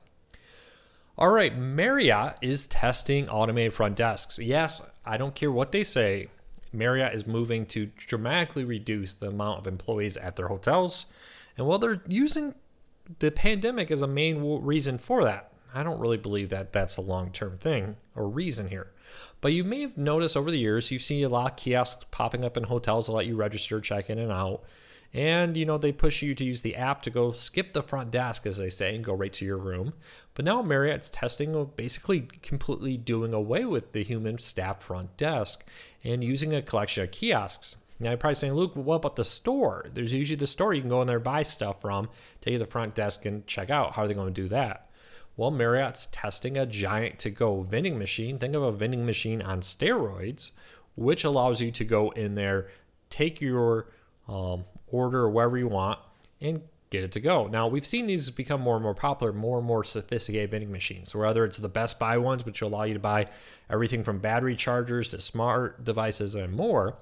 All 1.17 1.31
right, 1.31 1.57
Marriott 1.57 2.37
is 2.41 2.67
testing 2.67 3.27
automated 3.29 3.73
front 3.73 3.95
desks. 3.95 4.37
Yes, 4.37 4.87
I 5.05 5.17
don't 5.17 5.33
care 5.33 5.51
what 5.51 5.71
they 5.71 5.83
say. 5.83 6.27
Marriott 6.73 7.15
is 7.15 7.25
moving 7.25 7.65
to 7.67 7.87
dramatically 7.95 8.65
reduce 8.65 9.13
the 9.15 9.29
amount 9.29 9.59
of 9.59 9.67
employees 9.67 10.17
at 10.17 10.35
their 10.35 10.47
hotels. 10.47 11.07
And 11.57 11.65
while 11.65 11.79
they're 11.79 12.03
using 12.07 12.53
the 13.19 13.31
pandemic 13.31 13.89
as 13.89 14.01
a 14.01 14.07
main 14.07 14.43
reason 14.61 14.97
for 14.97 15.23
that, 15.23 15.51
I 15.73 15.83
don't 15.83 15.99
really 15.99 16.17
believe 16.17 16.49
that 16.49 16.73
that's 16.73 16.97
a 16.97 17.01
long 17.01 17.31
term 17.31 17.57
thing 17.57 17.95
or 18.15 18.27
reason 18.27 18.67
here. 18.69 18.91
But 19.41 19.53
you 19.53 19.63
may 19.63 19.81
have 19.81 19.97
noticed 19.97 20.35
over 20.35 20.51
the 20.51 20.59
years, 20.59 20.91
you've 20.91 21.03
seen 21.03 21.23
a 21.23 21.29
lot 21.29 21.51
of 21.51 21.57
kiosks 21.57 22.05
popping 22.11 22.43
up 22.43 22.57
in 22.57 22.63
hotels 22.63 23.05
to 23.05 23.11
let 23.11 23.25
you 23.25 23.35
register, 23.35 23.79
check 23.79 24.09
in 24.09 24.19
and 24.19 24.31
out. 24.31 24.63
And 25.13 25.55
you 25.55 25.65
know, 25.65 25.77
they 25.77 25.91
push 25.91 26.21
you 26.21 26.35
to 26.35 26.43
use 26.43 26.61
the 26.61 26.75
app 26.75 27.01
to 27.03 27.09
go 27.09 27.31
skip 27.31 27.73
the 27.73 27.81
front 27.81 28.11
desk, 28.11 28.45
as 28.45 28.57
they 28.57 28.69
say, 28.69 28.95
and 28.95 29.03
go 29.03 29.13
right 29.13 29.31
to 29.33 29.45
your 29.45 29.57
room. 29.57 29.93
But 30.33 30.45
now 30.45 30.61
Marriott's 30.61 31.09
testing 31.09 31.55
of 31.55 31.75
basically 31.75 32.27
completely 32.41 32.97
doing 32.97 33.33
away 33.33 33.65
with 33.65 33.93
the 33.93 34.03
human 34.03 34.37
staff 34.37 34.81
front 34.81 35.15
desk 35.17 35.65
and 36.03 36.23
using 36.23 36.53
a 36.53 36.61
collection 36.61 37.03
of 37.03 37.11
kiosks. 37.11 37.77
Now 37.99 38.11
you're 38.11 38.17
probably 38.17 38.35
saying, 38.35 38.53
Luke, 38.53 38.75
what 38.75 38.97
about 38.97 39.15
the 39.15 39.25
store? 39.25 39.87
There's 39.91 40.13
usually 40.13 40.37
the 40.37 40.45
store 40.45 40.73
you 40.73 40.81
can 40.81 40.89
go 40.89 41.01
in 41.01 41.07
there 41.07 41.19
buy 41.19 41.43
stuff 41.43 41.81
from, 41.81 42.09
take 42.41 42.53
to 42.53 42.59
the 42.59 42.65
front 42.65 42.93
desk 42.93 43.25
and 43.25 43.47
check 43.47 43.69
out. 43.69 43.93
How 43.93 44.03
are 44.03 44.07
they 44.07 44.13
going 44.13 44.33
to 44.33 44.41
do 44.41 44.47
that? 44.49 44.86
Well, 45.37 45.51
Marriott's 45.51 46.07
testing 46.07 46.57
a 46.57 46.65
giant 46.65 47.19
to 47.19 47.29
go 47.29 47.61
vending 47.61 47.99
machine. 47.99 48.39
Think 48.39 48.55
of 48.55 48.63
a 48.63 48.71
vending 48.71 49.05
machine 49.05 49.41
on 49.41 49.61
steroids, 49.61 50.51
which 50.95 51.23
allows 51.23 51.61
you 51.61 51.71
to 51.71 51.85
go 51.85 52.09
in 52.09 52.33
there, 52.33 52.67
take 53.11 53.39
your 53.39 53.87
um, 54.27 54.65
order 54.87 55.29
wherever 55.29 55.57
you 55.57 55.67
want, 55.67 55.99
and 56.41 56.63
get 56.89 57.03
it 57.03 57.11
to 57.11 57.19
go. 57.19 57.45
Now, 57.47 57.67
we've 57.67 57.85
seen 57.85 58.07
these 58.07 58.29
become 58.31 58.61
more 58.61 58.75
and 58.75 58.83
more 58.83 58.95
popular, 58.95 59.31
more 59.31 59.59
and 59.59 59.67
more 59.67 59.83
sophisticated 59.83 60.49
vending 60.49 60.71
machines, 60.71 61.13
whether 61.13 61.45
it's 61.45 61.57
the 61.57 61.69
Best 61.69 61.99
Buy 61.99 62.17
ones, 62.17 62.43
which 62.43 62.61
allow 62.61 62.83
you 62.83 62.95
to 62.95 62.99
buy 62.99 63.27
everything 63.69 64.03
from 64.03 64.19
battery 64.19 64.55
chargers 64.55 65.11
to 65.11 65.21
smart 65.21 65.83
devices 65.83 66.33
and 66.33 66.53
more. 66.53 66.97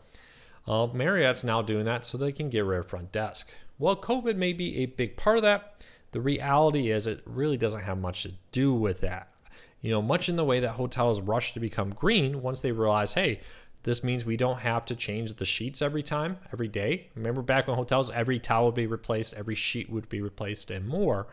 Uh, 0.67 0.87
Marriott's 0.87 1.43
now 1.43 1.61
doing 1.61 1.85
that 1.85 2.05
so 2.05 2.17
they 2.17 2.31
can 2.31 2.49
get 2.49 2.65
rid 2.65 2.79
of 2.79 2.87
front 2.87 3.11
desk. 3.11 3.53
Well, 3.77 3.95
COVID 3.95 4.35
may 4.35 4.51
be 4.51 4.79
a 4.79 4.87
big 4.87 5.15
part 5.15 5.37
of 5.37 5.43
that. 5.43 5.85
The 6.15 6.21
reality 6.21 6.91
is, 6.91 7.07
it 7.07 7.21
really 7.25 7.57
doesn't 7.57 7.81
have 7.81 7.97
much 7.97 8.23
to 8.23 8.31
do 8.53 8.73
with 8.73 9.01
that. 9.01 9.33
You 9.81 9.91
know, 9.91 10.01
much 10.01 10.29
in 10.29 10.37
the 10.37 10.45
way 10.45 10.61
that 10.61 10.69
hotels 10.69 11.19
rush 11.19 11.51
to 11.51 11.59
become 11.59 11.89
green 11.89 12.41
once 12.41 12.61
they 12.61 12.71
realize, 12.71 13.15
hey, 13.15 13.41
this 13.83 14.01
means 14.01 14.23
we 14.23 14.37
don't 14.37 14.59
have 14.59 14.85
to 14.85 14.95
change 14.95 15.33
the 15.33 15.43
sheets 15.43 15.81
every 15.81 16.03
time, 16.03 16.37
every 16.53 16.69
day. 16.69 17.09
Remember 17.15 17.41
back 17.41 17.67
when 17.67 17.75
hotels, 17.75 18.11
every 18.11 18.39
towel 18.39 18.67
would 18.67 18.75
be 18.75 18.87
replaced, 18.87 19.33
every 19.33 19.55
sheet 19.55 19.89
would 19.89 20.07
be 20.07 20.21
replaced, 20.21 20.71
and 20.71 20.87
more. 20.87 21.27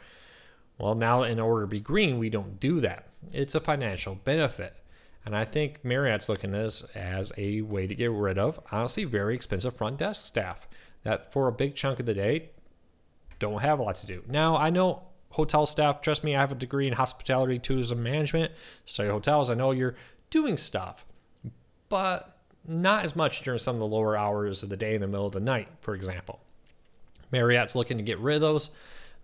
Well, 0.78 0.96
now 0.96 1.22
in 1.22 1.38
order 1.38 1.60
to 1.60 1.68
be 1.68 1.78
green, 1.78 2.18
we 2.18 2.28
don't 2.28 2.58
do 2.58 2.80
that. 2.80 3.06
It's 3.32 3.54
a 3.54 3.60
financial 3.60 4.16
benefit. 4.16 4.80
And 5.24 5.36
I 5.36 5.44
think 5.44 5.84
Marriott's 5.84 6.28
looking 6.28 6.56
at 6.56 6.60
this 6.60 6.82
as 6.96 7.32
a 7.38 7.60
way 7.60 7.86
to 7.86 7.94
get 7.94 8.10
rid 8.10 8.36
of, 8.36 8.58
honestly, 8.72 9.04
very 9.04 9.36
expensive 9.36 9.76
front 9.76 9.98
desk 9.98 10.26
staff 10.26 10.66
that 11.04 11.32
for 11.32 11.46
a 11.46 11.52
big 11.52 11.76
chunk 11.76 12.00
of 12.00 12.06
the 12.06 12.14
day 12.14 12.50
don't 13.42 13.61
have 13.61 13.78
a 13.78 13.82
lot 13.82 13.96
to 13.96 14.06
do. 14.06 14.22
Now, 14.28 14.56
I 14.56 14.70
know 14.70 15.02
hotel 15.30 15.66
staff, 15.66 16.00
trust 16.00 16.25
me, 16.25 16.37
I 16.37 16.40
have 16.40 16.52
a 16.52 16.56
degree 16.56 16.87
in 16.87 16.92
hospitality 16.92 17.58
tourism 17.58 18.02
management, 18.02 18.52
study 18.84 19.08
hotels. 19.08 19.50
I 19.50 19.54
know 19.54 19.72
you're 19.72 19.96
doing 20.30 20.56
stuff, 20.56 21.04
but 21.88 22.38
not 22.66 23.04
as 23.04 23.16
much 23.16 23.42
during 23.42 23.58
some 23.58 23.76
of 23.76 23.80
the 23.80 23.87
lower 23.87 24.16
hours 24.16 24.62
of 24.62 24.68
the 24.68 24.76
day 24.76 24.94
in 24.94 25.00
the 25.00 25.08
middle 25.08 25.26
of 25.26 25.32
the 25.32 25.40
night, 25.40 25.68
for 25.80 25.94
example. 25.94 26.40
Marriott's 27.32 27.75
looking 27.75 27.96
to 27.96 28.04
get 28.04 28.18
rid 28.18 28.37
of 28.37 28.40
those. 28.42 28.70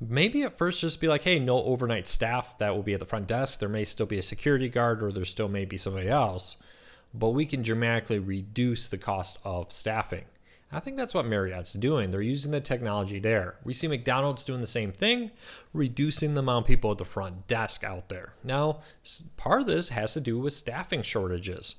Maybe 0.00 0.42
at 0.42 0.58
first 0.58 0.80
just 0.80 1.00
be 1.00 1.08
like, 1.08 1.22
hey, 1.22 1.38
no 1.38 1.62
overnight 1.62 2.08
staff 2.08 2.58
that 2.58 2.74
will 2.74 2.82
be 2.82 2.94
at 2.94 3.00
the 3.00 3.06
front 3.06 3.26
desk. 3.26 3.60
There 3.60 3.68
may 3.68 3.84
still 3.84 4.06
be 4.06 4.18
a 4.18 4.22
security 4.22 4.68
guard 4.68 5.02
or 5.02 5.12
there 5.12 5.24
still 5.24 5.48
may 5.48 5.64
be 5.64 5.76
somebody 5.76 6.08
else, 6.08 6.56
but 7.12 7.30
we 7.30 7.46
can 7.46 7.62
dramatically 7.62 8.18
reduce 8.18 8.88
the 8.88 8.98
cost 8.98 9.38
of 9.44 9.72
staffing. 9.72 10.24
I 10.70 10.80
think 10.80 10.96
that's 10.96 11.14
what 11.14 11.26
Marriott's 11.26 11.72
doing. 11.72 12.10
They're 12.10 12.20
using 12.20 12.52
the 12.52 12.60
technology 12.60 13.18
there. 13.18 13.56
We 13.64 13.72
see 13.72 13.88
McDonald's 13.88 14.44
doing 14.44 14.60
the 14.60 14.66
same 14.66 14.92
thing, 14.92 15.30
reducing 15.72 16.34
the 16.34 16.40
amount 16.40 16.64
of 16.64 16.68
people 16.68 16.90
at 16.90 16.98
the 16.98 17.06
front 17.06 17.46
desk 17.46 17.84
out 17.84 18.10
there. 18.10 18.34
Now, 18.44 18.80
part 19.38 19.62
of 19.62 19.66
this 19.66 19.88
has 19.88 20.12
to 20.12 20.20
do 20.20 20.38
with 20.38 20.52
staffing 20.52 21.02
shortages 21.02 21.76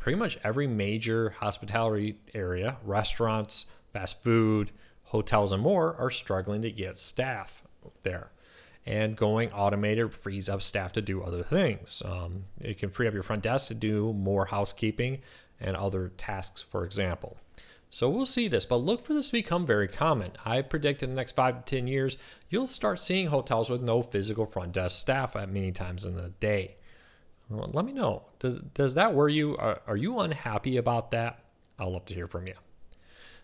pretty 0.00 0.18
much 0.18 0.38
every 0.42 0.66
major 0.66 1.30
hospitality 1.30 2.16
area, 2.34 2.78
restaurants, 2.84 3.66
fast 3.92 4.22
food, 4.22 4.70
hotels, 5.04 5.52
and 5.52 5.62
more, 5.62 5.94
are 5.96 6.10
struggling 6.10 6.62
to 6.62 6.70
get 6.70 6.98
staff 6.98 7.62
there. 8.02 8.30
And 8.86 9.14
going 9.14 9.52
automated 9.52 10.14
frees 10.14 10.48
up 10.48 10.62
staff 10.62 10.92
to 10.94 11.02
do 11.02 11.22
other 11.22 11.42
things. 11.42 12.02
Um, 12.04 12.44
it 12.60 12.78
can 12.78 12.88
free 12.90 13.06
up 13.06 13.14
your 13.14 13.22
front 13.22 13.42
desk 13.42 13.68
to 13.68 13.74
do 13.74 14.14
more 14.14 14.46
housekeeping 14.46 15.20
and 15.60 15.76
other 15.76 16.12
tasks, 16.16 16.62
for 16.62 16.84
example. 16.84 17.36
So 17.92 18.08
we'll 18.08 18.24
see 18.24 18.46
this, 18.46 18.64
but 18.64 18.76
look 18.76 19.04
for 19.04 19.14
this 19.14 19.26
to 19.26 19.32
become 19.32 19.66
very 19.66 19.88
common. 19.88 20.30
I 20.44 20.62
predict 20.62 21.02
in 21.02 21.10
the 21.10 21.16
next 21.16 21.34
five 21.34 21.64
to 21.64 21.76
10 21.76 21.88
years, 21.88 22.16
you'll 22.48 22.68
start 22.68 23.00
seeing 23.00 23.26
hotels 23.26 23.68
with 23.68 23.82
no 23.82 24.00
physical 24.00 24.46
front 24.46 24.72
desk 24.72 25.00
staff 25.00 25.34
at 25.34 25.50
many 25.50 25.72
times 25.72 26.04
in 26.04 26.16
the 26.16 26.28
day. 26.28 26.76
Well, 27.48 27.68
let 27.72 27.84
me 27.84 27.92
know. 27.92 28.26
Does, 28.38 28.58
does 28.74 28.94
that 28.94 29.12
worry 29.12 29.34
you? 29.34 29.56
Are, 29.56 29.80
are 29.88 29.96
you 29.96 30.20
unhappy 30.20 30.76
about 30.76 31.10
that? 31.10 31.40
I'll 31.80 31.92
love 31.92 32.04
to 32.06 32.14
hear 32.14 32.28
from 32.28 32.46
you. 32.46 32.54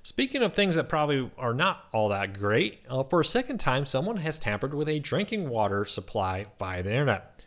Speaking 0.04 0.42
of 0.44 0.54
things 0.54 0.76
that 0.76 0.88
probably 0.88 1.28
are 1.36 1.52
not 1.52 1.86
all 1.92 2.10
that 2.10 2.38
great, 2.38 2.84
uh, 2.88 3.02
for 3.02 3.18
a 3.18 3.24
second 3.24 3.58
time, 3.58 3.84
someone 3.84 4.18
has 4.18 4.38
tampered 4.38 4.72
with 4.72 4.88
a 4.88 5.00
drinking 5.00 5.48
water 5.48 5.84
supply 5.84 6.46
via 6.60 6.84
the 6.84 6.92
internet. 6.92 7.42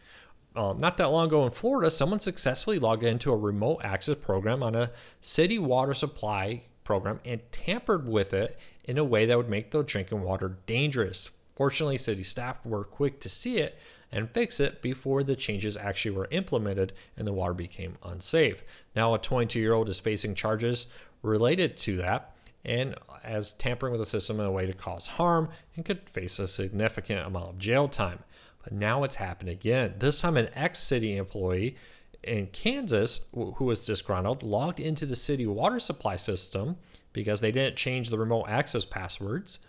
Uh, 0.54 0.74
not 0.78 0.98
that 0.98 1.12
long 1.12 1.28
ago 1.28 1.46
in 1.46 1.52
Florida, 1.52 1.90
someone 1.90 2.20
successfully 2.20 2.78
logged 2.78 3.04
into 3.04 3.32
a 3.32 3.38
remote 3.38 3.80
access 3.86 4.18
program 4.18 4.62
on 4.62 4.76
a 4.76 4.92
city 5.22 5.58
water 5.58 5.94
supply 5.94 6.64
program 6.90 7.20
and 7.24 7.40
tampered 7.52 8.08
with 8.08 8.34
it 8.34 8.58
in 8.84 8.98
a 8.98 9.04
way 9.04 9.28
that 9.28 9.38
would 9.38 9.48
make 9.48 9.70
the 9.70 9.84
drinking 9.84 10.24
water 10.24 10.58
dangerous. 10.66 11.30
Fortunately, 11.56 12.00
city 12.00 12.24
staff 12.24 12.66
were 12.66 12.84
quick 12.84 13.20
to 13.20 13.30
see 13.30 13.60
it, 13.60 13.78
and 14.12 14.32
fix 14.32 14.60
it 14.60 14.82
before 14.82 15.22
the 15.22 15.36
changes 15.36 15.78
actually 15.78 16.10
were 16.10 16.28
implemented 16.32 16.94
and 17.16 17.28
the 17.28 17.34
water 17.34 17.54
became 17.54 18.00
unsafe. 18.04 18.64
Now, 18.96 19.14
a 19.14 19.20
22 19.20 19.60
year 19.60 19.74
old 19.74 19.88
is 19.88 20.00
facing 20.00 20.34
charges 20.34 20.88
related 21.22 21.78
to 21.78 21.98
that 21.98 22.36
and 22.66 22.96
as 23.24 23.54
tampering 23.54 23.92
with 23.92 24.02
the 24.02 24.08
system 24.08 24.40
in 24.40 24.48
a 24.48 24.52
way 24.52 24.66
to 24.66 24.74
cause 24.74 25.06
harm 25.06 25.50
and 25.76 25.86
could 25.86 26.10
face 26.10 26.40
a 26.40 26.48
significant 26.48 27.28
amount 27.28 27.50
of 27.50 27.60
jail 27.60 27.88
time. 27.88 28.24
But 28.64 28.74
now 28.74 29.04
it's 29.04 29.18
happened 29.18 29.52
again. 29.52 29.94
This 30.00 30.22
time, 30.22 30.38
an 30.38 30.50
ex 30.56 30.80
city 30.80 31.18
employee 31.18 31.76
in 32.24 32.48
Kansas 32.48 33.22
who 33.34 33.66
was 33.66 33.86
disgruntled 33.86 34.44
logged 34.44 34.80
into 34.80 35.06
the 35.06 35.16
city 35.16 35.48
water 35.48 35.80
supply 35.80 36.16
system 36.16 36.78
because 37.14 37.42
they 37.42 37.52
didn't 37.52 37.76
change 37.76 38.10
the 38.10 38.18
remote 38.18 38.46
access 38.46 38.86
passwords 38.86 39.60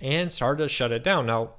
and 0.00 0.30
started 0.30 0.62
to 0.62 0.68
shut 0.68 0.92
it 0.92 1.02
down. 1.04 1.26
Now, 1.26 1.50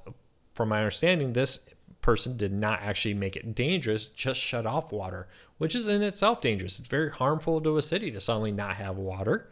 from 0.54 0.70
my 0.70 0.80
understanding, 0.80 1.34
this 1.34 1.60
person 2.02 2.38
did 2.38 2.54
not 2.54 2.82
actually 2.82 3.16
make 3.16 3.36
it 3.36 3.56
dangerous, 3.56 4.06
just 4.06 4.40
shut 4.40 4.66
off 4.66 4.92
water, 4.92 5.28
which 5.58 5.76
is 5.76 5.88
in 5.88 6.04
itself 6.04 6.42
dangerous. 6.42 6.80
It's 6.80 6.88
very 6.88 7.10
harmful 7.10 7.60
to 7.62 7.78
a 7.78 7.82
city 7.82 8.12
to 8.12 8.22
suddenly 8.22 8.52
not 8.52 8.76
have 8.76 8.98
water. 8.98 9.50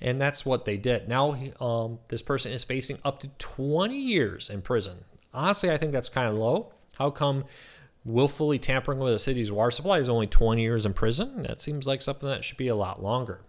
And 0.00 0.20
that's 0.20 0.44
what 0.44 0.64
they 0.64 0.78
did. 0.78 1.08
Now, 1.08 1.36
um, 1.60 2.00
this 2.08 2.22
person 2.22 2.52
is 2.52 2.64
facing 2.64 2.98
up 3.04 3.20
to 3.20 3.28
20 3.38 3.96
years 3.96 4.50
in 4.50 4.62
prison. 4.62 5.04
Honestly, 5.32 5.70
I 5.70 5.76
think 5.76 5.92
that's 5.92 6.08
kind 6.08 6.28
of 6.28 6.34
low. 6.34 6.72
How 6.98 7.10
come 7.10 7.44
willfully 8.04 8.58
tampering 8.58 8.98
with 8.98 9.14
a 9.14 9.18
city's 9.18 9.52
water 9.52 9.70
supply 9.70 9.98
is 9.98 10.08
only 10.08 10.26
20 10.26 10.60
years 10.60 10.86
in 10.86 10.92
prison? 10.92 11.42
That 11.42 11.60
seems 11.60 11.86
like 11.86 12.02
something 12.02 12.28
that 12.28 12.44
should 12.44 12.56
be 12.56 12.68
a 12.68 12.74
lot 12.74 13.02
longer. 13.02 13.42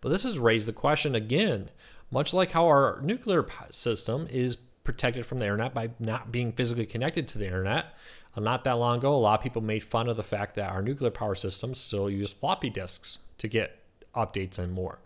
But 0.00 0.08
this 0.08 0.24
has 0.24 0.38
raised 0.38 0.68
the 0.68 0.72
question 0.72 1.14
again, 1.14 1.70
much 2.10 2.34
like 2.34 2.50
how 2.50 2.66
our 2.66 3.00
nuclear 3.02 3.46
system 3.70 4.26
is 4.30 4.56
protected 4.84 5.24
from 5.24 5.38
the 5.38 5.44
internet 5.44 5.74
by 5.74 5.90
not 5.98 6.32
being 6.32 6.52
physically 6.52 6.86
connected 6.86 7.28
to 7.28 7.38
the 7.38 7.46
internet. 7.46 7.94
Uh, 8.36 8.40
not 8.40 8.64
that 8.64 8.72
long 8.72 8.98
ago, 8.98 9.14
a 9.14 9.16
lot 9.16 9.38
of 9.38 9.42
people 9.42 9.62
made 9.62 9.84
fun 9.84 10.08
of 10.08 10.16
the 10.16 10.22
fact 10.22 10.56
that 10.56 10.70
our 10.70 10.82
nuclear 10.82 11.10
power 11.10 11.34
systems 11.34 11.78
still 11.78 12.10
use 12.10 12.34
floppy 12.34 12.70
disks 12.70 13.18
to 13.38 13.48
get 13.48 13.78
updates 14.14 14.58
and 14.58 14.72
more. 14.72 14.98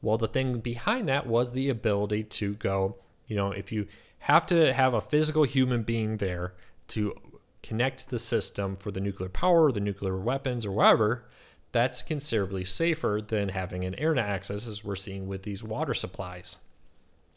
Well, 0.00 0.18
the 0.18 0.28
thing 0.28 0.58
behind 0.58 1.08
that 1.08 1.26
was 1.26 1.52
the 1.52 1.68
ability 1.68 2.24
to 2.24 2.54
go, 2.54 2.96
you 3.28 3.36
know, 3.36 3.52
if 3.52 3.70
you 3.70 3.86
have 4.18 4.46
to 4.46 4.72
have 4.72 4.94
a 4.94 5.00
physical 5.00 5.44
human 5.44 5.82
being 5.82 6.16
there 6.16 6.54
to 6.88 7.14
connect 7.62 8.10
the 8.10 8.18
system 8.18 8.76
for 8.76 8.90
the 8.90 9.00
nuclear 9.00 9.28
power, 9.28 9.70
the 9.72 9.80
nuclear 9.80 10.16
weapons, 10.16 10.66
or 10.66 10.72
whatever, 10.72 11.24
that's 11.72 12.02
considerably 12.02 12.64
safer 12.64 13.20
than 13.26 13.48
having 13.50 13.84
an 13.84 13.94
internet 13.94 14.28
access, 14.28 14.68
as 14.68 14.84
we're 14.84 14.94
seeing 14.94 15.26
with 15.26 15.42
these 15.42 15.64
water 15.64 15.94
supplies. 15.94 16.58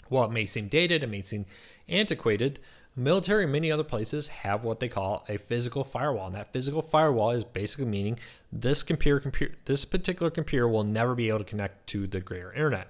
While 0.10 0.26
it 0.26 0.32
may 0.32 0.46
seem 0.46 0.68
dated, 0.68 1.04
it 1.04 1.10
may 1.10 1.22
seem 1.22 1.46
antiquated, 1.88 2.60
military 2.96 3.44
and 3.44 3.52
many 3.52 3.72
other 3.72 3.84
places 3.84 4.30
have 4.30 4.64
what 4.64 4.80
they 4.80 4.88
call 4.88 5.26
a 5.28 5.38
physical 5.38 5.84
firewall. 5.84 6.28
And 6.28 6.36
that 6.36 6.54
physical 6.54 6.82
firewall 6.82 7.32
is 7.32 7.44
basically 7.44 7.86
meaning 7.86 8.20
this 8.52 8.84
computer, 8.84 9.20
computer 9.20 9.56
this 9.66 9.86
particular 9.86 10.30
computer 10.30 10.68
will 10.68 10.84
never 10.84 11.16
be 11.16 11.30
able 11.30 11.40
to 11.40 11.46
connect 11.46 11.88
to 11.88 12.08
the 12.08 12.20
greater 12.20 12.54
internet. 12.54 12.88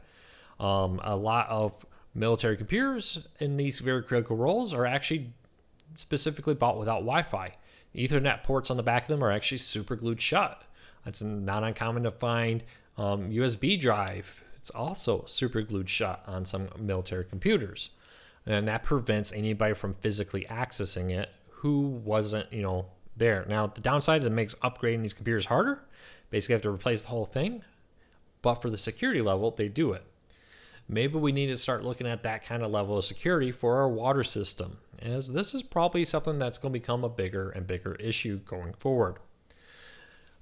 Um, 0.60 1.01
a 1.04 1.15
lot 1.15 1.48
of 1.50 1.86
military 2.13 2.56
computers 2.58 3.27
in 3.39 3.58
these 3.58 3.80
very 3.80 4.04
critical 4.04 4.38
roles 4.38 4.74
are 4.74 4.86
actually 4.86 5.34
specifically 5.96 6.54
bought 6.54 6.77
without 6.77 7.01
Wi-Fi. 7.01 7.54
Ethernet 7.96 8.44
ports 8.44 8.70
on 8.70 8.77
the 8.77 8.84
back 8.84 9.04
of 9.04 9.08
them 9.08 9.24
are 9.24 9.32
actually 9.32 9.58
super 9.58 9.96
glued 9.96 10.22
shut. 10.22 10.65
It's 11.06 11.22
not 11.22 11.63
uncommon 11.63 12.04
to 12.04 12.12
find 12.12 12.63
um, 12.98 13.30
USB 13.30 13.80
drive 13.80 14.44
it's 14.65 14.72
also 14.72 15.24
super 15.27 15.62
glued 15.62 15.92
shut 15.92 16.24
on 16.25 16.44
some 16.44 16.70
military 16.80 17.24
computers. 17.24 17.92
And 18.48 18.68
that 18.68 18.82
prevents 18.82 19.32
anybody 19.32 19.75
from 19.75 19.94
physically 19.94 20.44
accessing 20.50 21.12
it 21.12 21.30
who 21.58 21.82
wasn't, 21.82 22.51
you 22.51 22.63
know, 22.63 22.88
there. 23.15 23.46
Now, 23.48 23.68
the 23.68 23.80
downside 23.80 24.22
is 24.22 24.25
it 24.25 24.32
makes 24.32 24.56
upgrading 24.56 25.04
these 25.04 25.13
computers 25.13 25.46
harder. 25.46 25.84
Basically, 26.32 26.54
have 26.54 26.63
to 26.63 26.72
replace 26.72 27.04
the 27.04 27.10
whole 27.10 27.27
thing. 27.27 27.62
But 28.42 28.56
for 28.56 28.72
the 28.72 28.77
security 28.77 29.22
level, 29.22 29.51
they 29.51 29.68
do 29.68 29.94
it. 29.94 30.04
Maybe 30.89 31.20
we 31.20 31.32
need 31.32 31.48
to 31.48 31.58
start 31.58 31.84
looking 31.84 32.08
at 32.08 32.24
that 32.24 32.44
kind 32.44 32.63
of 32.63 32.72
level 32.72 32.98
of 32.98 33.06
security 33.06 33.51
for 33.51 33.77
our 33.77 33.88
water 33.88 34.24
system, 34.24 34.80
this 35.05 35.53
is 35.53 35.63
probably 35.63 36.05
something 36.05 36.39
that's 36.39 36.57
going 36.57 36.74
to 36.74 36.79
become 36.79 37.03
a 37.03 37.09
bigger 37.09 37.50
and 37.50 37.67
bigger 37.67 37.95
issue 37.95 38.39
going 38.39 38.74
forward. 38.74 39.17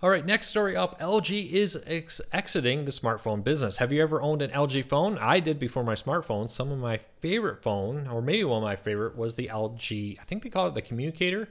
All 0.02 0.10
right, 0.10 0.26
next 0.26 0.48
story 0.48 0.76
up 0.76 1.00
LG 1.00 1.50
is 1.52 1.82
ex- 1.88 2.20
exiting 2.34 2.84
the 2.84 2.92
smartphone 2.92 3.42
business. 3.42 3.78
Have 3.78 3.94
you 3.94 4.02
ever 4.02 4.22
owned 4.22 4.42
an 4.42 4.52
LG 4.52 4.84
phone? 4.86 5.18
I 5.18 5.40
did 5.40 5.60
before 5.60 5.84
my 5.84 5.96
smartphone. 5.96 6.50
Some 6.50 6.74
of 6.74 6.80
my 6.80 7.00
favorite 7.22 7.64
phone, 7.64 8.08
or 8.08 8.22
maybe 8.22 8.44
one 8.44 8.58
of 8.58 8.64
my 8.64 8.76
favorite, 8.76 9.18
was 9.18 9.36
the 9.36 9.48
LG, 9.48 10.20
I 10.20 10.24
think 10.26 10.44
they 10.44 10.50
call 10.50 10.68
it 10.68 10.74
the 10.74 10.82
communicator. 10.82 11.48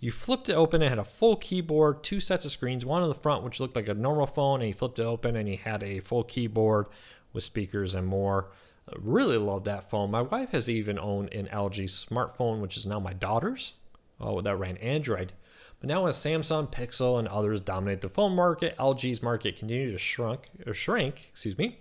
You 0.00 0.10
flipped 0.10 0.48
it 0.48 0.54
open, 0.54 0.82
it 0.82 0.88
had 0.88 0.98
a 0.98 1.04
full 1.04 1.36
keyboard, 1.36 2.02
two 2.02 2.18
sets 2.18 2.44
of 2.44 2.50
screens, 2.50 2.84
one 2.84 3.02
on 3.02 3.08
the 3.08 3.14
front, 3.14 3.44
which 3.44 3.60
looked 3.60 3.76
like 3.76 3.86
a 3.86 3.94
normal 3.94 4.26
phone, 4.26 4.60
and 4.60 4.66
you 4.66 4.74
flipped 4.74 4.98
it 4.98 5.04
open 5.04 5.36
and 5.36 5.48
you 5.48 5.58
had 5.58 5.84
a 5.84 6.00
full 6.00 6.24
keyboard 6.24 6.86
with 7.32 7.44
speakers 7.44 7.94
and 7.94 8.08
more. 8.08 8.50
Really 8.98 9.38
love 9.38 9.64
that 9.64 9.90
phone. 9.90 10.10
My 10.10 10.22
wife 10.22 10.50
has 10.50 10.68
even 10.68 10.98
owned 10.98 11.32
an 11.32 11.46
LG 11.46 11.84
smartphone, 11.84 12.60
which 12.60 12.76
is 12.76 12.86
now 12.86 13.00
my 13.00 13.12
daughter's. 13.12 13.74
Oh, 14.20 14.40
that 14.40 14.56
ran 14.56 14.76
Android. 14.78 15.32
But 15.80 15.88
now 15.88 16.06
as 16.06 16.16
Samsung, 16.16 16.72
Pixel, 16.72 17.18
and 17.18 17.26
others 17.26 17.60
dominate 17.60 18.02
the 18.02 18.08
phone 18.08 18.36
market, 18.36 18.76
LG's 18.76 19.22
market 19.22 19.56
continues 19.56 19.92
to 19.92 19.98
shrunk 19.98 20.48
or 20.66 20.74
shrink, 20.74 21.28
excuse 21.30 21.58
me. 21.58 21.78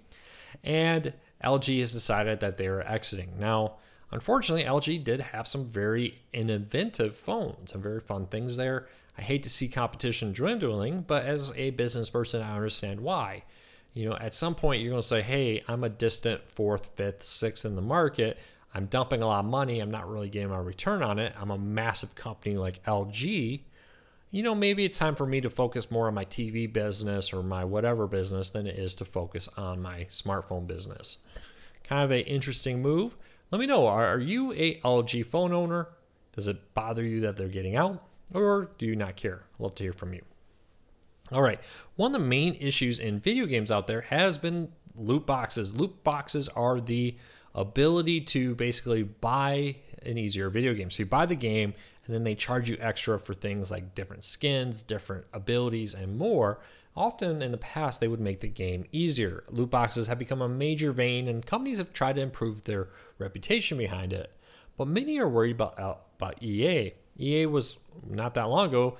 And 0.64 1.14
LG 1.44 1.80
has 1.80 1.92
decided 1.92 2.40
that 2.40 2.58
they 2.58 2.68
are 2.68 2.82
exiting. 2.82 3.34
Now, 3.40 3.76
unfortunately, 4.12 4.64
LG 4.64 5.04
did 5.04 5.22
have 5.22 5.48
some 5.48 5.66
very 5.66 6.20
inventive 6.34 7.16
phones, 7.16 7.72
some 7.72 7.82
very 7.82 8.00
fun 8.00 8.26
things 8.28 8.58
there. 8.58 8.88
I 9.18 9.22
hate 9.22 9.44
to 9.44 9.50
see 9.50 9.68
competition 9.68 10.34
dwindling, 10.34 11.02
but 11.02 11.26
as 11.26 11.54
a 11.56 11.72
business 11.72 12.10
person, 12.10 12.42
I 12.42 12.56
understand 12.56 13.02
why. 13.02 13.44
You 13.94 14.10
know, 14.10 14.16
at 14.16 14.34
some 14.34 14.56
point, 14.56 14.82
you're 14.82 14.92
going 14.92 15.02
to 15.02 15.08
say, 15.08 15.22
hey, 15.22 15.64
I'm 15.68 15.84
a 15.84 15.90
distant 15.90 16.48
fourth, 16.48 16.92
fifth, 16.96 17.24
sixth 17.24 17.66
in 17.66 17.76
the 17.76 17.82
market. 17.82 18.38
I'm 18.74 18.86
dumping 18.86 19.22
a 19.22 19.28
lot 19.28 19.44
of 19.44 19.52
money. 19.52 19.80
I'm 19.80 19.92
not 19.92 20.10
really 20.10 20.30
getting 20.30 20.50
my 20.50 20.60
return 20.60 21.04
on 21.04 21.20
it. 21.20 21.34
I'm 21.38 21.52
a 21.52 21.58
massive 21.58 22.16
company 22.16 22.56
like 22.56 22.84
LG. 22.86 23.62
You 24.30 24.44
know, 24.44 24.56
maybe 24.56 24.86
it's 24.86 24.98
time 24.98 25.16
for 25.16 25.26
me 25.26 25.42
to 25.42 25.50
focus 25.50 25.92
more 25.92 26.08
on 26.08 26.14
my 26.14 26.24
TV 26.24 26.72
business 26.72 27.34
or 27.34 27.44
my 27.44 27.66
whatever 27.66 28.08
business 28.08 28.50
than 28.50 28.66
it 28.66 28.80
is 28.80 28.96
to 28.96 29.06
focus 29.06 29.50
on 29.58 29.82
my 29.82 30.06
smartphone 30.06 30.68
business. 30.68 31.18
Kind 31.84 32.04
of 32.04 32.12
an 32.12 32.22
interesting 32.22 32.82
move. 32.82 33.18
Let 33.52 33.60
me 33.60 33.66
know 33.66 33.88
are, 33.88 34.18
you 34.18 34.54
a 34.54 34.80
LG 34.80 35.26
phone 35.26 35.52
owner? 35.52 35.90
Does 36.32 36.48
it 36.48 36.74
bother 36.74 37.04
you 37.04 37.20
that 37.22 37.36
they're 37.36 37.50
getting 37.50 37.76
out? 37.76 38.02
Or 38.34 38.72
do 38.78 38.86
you 38.86 38.96
not 38.96 39.18
care? 39.18 39.44
Love 39.60 39.76
to 39.76 39.84
hear 39.84 39.92
from 39.92 40.14
you. 40.14 40.22
All 41.32 41.42
right. 41.42 41.60
One 41.96 42.14
of 42.14 42.22
the 42.22 42.28
main 42.28 42.56
issues 42.56 43.00
in 43.00 43.20
video 43.20 43.46
games 43.46 43.72
out 43.72 43.88
there 43.88 44.02
has 44.02 44.38
been 44.38 44.72
loot 44.96 45.26
boxes. 45.26 45.76
Loot 45.78 46.04
boxes 46.04 46.50
are 46.50 46.82
the 46.82 47.16
ability 47.56 48.22
to 48.22 48.56
basically 48.56 49.04
buy 49.04 49.78
an 50.06 50.18
easier 50.18 50.50
video 50.50 50.74
game. 50.74 50.90
So 50.90 51.04
you 51.04 51.06
buy 51.08 51.26
the 51.26 51.36
game 51.36 51.74
and 52.06 52.16
then 52.16 52.24
they 52.24 52.36
charge 52.36 52.70
you 52.70 52.78
extra 52.80 53.20
for 53.20 53.34
things 53.34 53.72
like 53.72 53.96
different 53.96 54.24
skins, 54.24 54.84
different 54.84 55.26
abilities, 55.34 55.94
and 55.94 56.18
more. 56.18 56.60
Often 56.96 57.42
in 57.42 57.52
the 57.52 57.58
past, 57.58 58.02
they 58.02 58.08
would 58.08 58.20
make 58.20 58.42
the 58.42 58.48
game 58.48 58.86
easier. 58.92 59.44
Loot 59.50 59.70
boxes 59.70 60.08
have 60.08 60.20
become 60.20 60.42
a 60.42 60.50
major 60.50 60.92
vein, 60.92 61.28
and 61.28 61.46
companies 61.46 61.78
have 61.78 61.94
tried 61.94 62.16
to 62.16 62.22
improve 62.22 62.64
their 62.64 62.90
reputation 63.18 63.78
behind 63.78 64.12
it. 64.12 64.32
But 64.78 64.88
many 64.88 65.20
are 65.20 65.30
worried 65.30 65.56
about, 65.56 65.76
about 66.18 66.42
EA. 66.44 66.94
EA 67.18 67.46
was 67.46 67.78
not 68.06 68.34
that 68.34 68.50
long 68.50 68.70
ago 68.70 68.98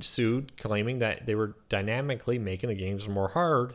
sued, 0.00 0.56
claiming 0.56 0.98
that 0.98 1.26
they 1.26 1.34
were 1.34 1.56
dynamically 1.68 2.38
making 2.38 2.68
the 2.68 2.74
games 2.74 3.08
more 3.08 3.28
hard 3.28 3.74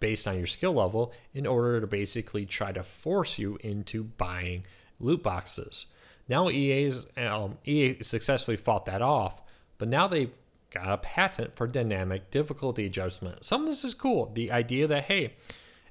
based 0.00 0.28
on 0.28 0.36
your 0.36 0.46
skill 0.46 0.74
level 0.74 1.12
in 1.34 1.46
order 1.46 1.80
to 1.80 1.86
basically 1.86 2.46
try 2.46 2.72
to 2.72 2.82
force 2.82 3.38
you 3.38 3.58
into 3.62 4.04
buying 4.04 4.64
loot 5.00 5.22
boxes. 5.22 5.86
Now 6.28 6.50
EA's 6.50 7.06
um, 7.16 7.58
EA 7.64 8.02
successfully 8.02 8.56
fought 8.56 8.86
that 8.86 9.02
off, 9.02 9.42
but 9.78 9.88
now 9.88 10.06
they've 10.06 10.32
got 10.70 10.92
a 10.92 10.98
patent 10.98 11.56
for 11.56 11.66
dynamic 11.66 12.30
difficulty 12.30 12.84
adjustment. 12.86 13.44
Some 13.44 13.62
of 13.62 13.68
this 13.68 13.84
is 13.84 13.94
cool. 13.94 14.30
The 14.34 14.52
idea 14.52 14.86
that 14.86 15.04
hey, 15.04 15.34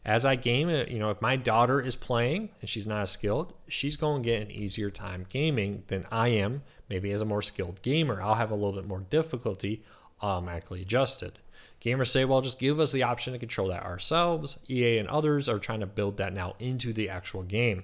as 0.08 0.26
I 0.26 0.38
game, 0.38 0.70
uh, 0.70 0.86
you 0.88 1.00
know, 1.00 1.10
if 1.10 1.22
my 1.22 1.36
daughter 1.36 1.82
is 1.82 1.98
playing 1.98 2.50
and 2.62 2.70
she's 2.70 2.88
not 2.88 3.02
as 3.02 3.12
skilled, 3.12 3.52
she's 3.68 3.98
going 3.98 4.24
to 4.24 4.30
get 4.30 4.42
an 4.42 4.52
easier 4.52 4.90
time 4.90 5.26
gaming 5.28 5.84
than 5.88 6.08
I 6.10 6.30
am. 6.30 6.64
Maybe 6.90 7.12
as 7.12 7.22
a 7.22 7.26
more 7.26 7.42
skilled 7.42 7.82
gamer, 7.82 8.22
I'll 8.22 8.36
have 8.36 8.50
a 8.50 8.56
little 8.56 8.72
bit 8.72 8.88
more 8.88 9.02
difficulty 9.02 9.84
automatically 10.22 10.82
adjusted. 10.82 11.40
Gamers 11.84 12.08
say, 12.08 12.24
well, 12.24 12.40
just 12.40 12.58
give 12.58 12.80
us 12.80 12.94
the 12.94 13.04
option 13.04 13.34
to 13.34 13.40
control 13.40 13.68
that 13.68 13.84
ourselves. 13.84 14.58
EA 14.70 14.98
and 14.98 15.10
others 15.10 15.50
are 15.50 15.60
trying 15.60 15.82
to 15.82 15.86
build 15.86 16.16
that 16.18 16.34
now 16.34 16.56
into 16.58 16.94
the 16.94 17.10
actual 17.10 17.44
game, 17.44 17.84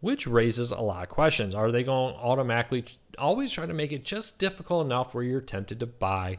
which 0.00 0.26
raises 0.26 0.70
a 0.70 0.82
lot 0.82 1.02
of 1.02 1.08
questions. 1.08 1.54
Are 1.54 1.72
they 1.72 1.82
going 1.82 2.12
to 2.12 2.20
automatically 2.20 2.84
always 3.18 3.52
try 3.52 3.64
to 3.64 3.72
make 3.72 3.90
it 3.90 4.04
just 4.04 4.38
difficult 4.38 4.84
enough 4.84 5.14
where 5.14 5.24
you're 5.24 5.40
tempted 5.40 5.80
to 5.80 5.86
buy 5.86 6.38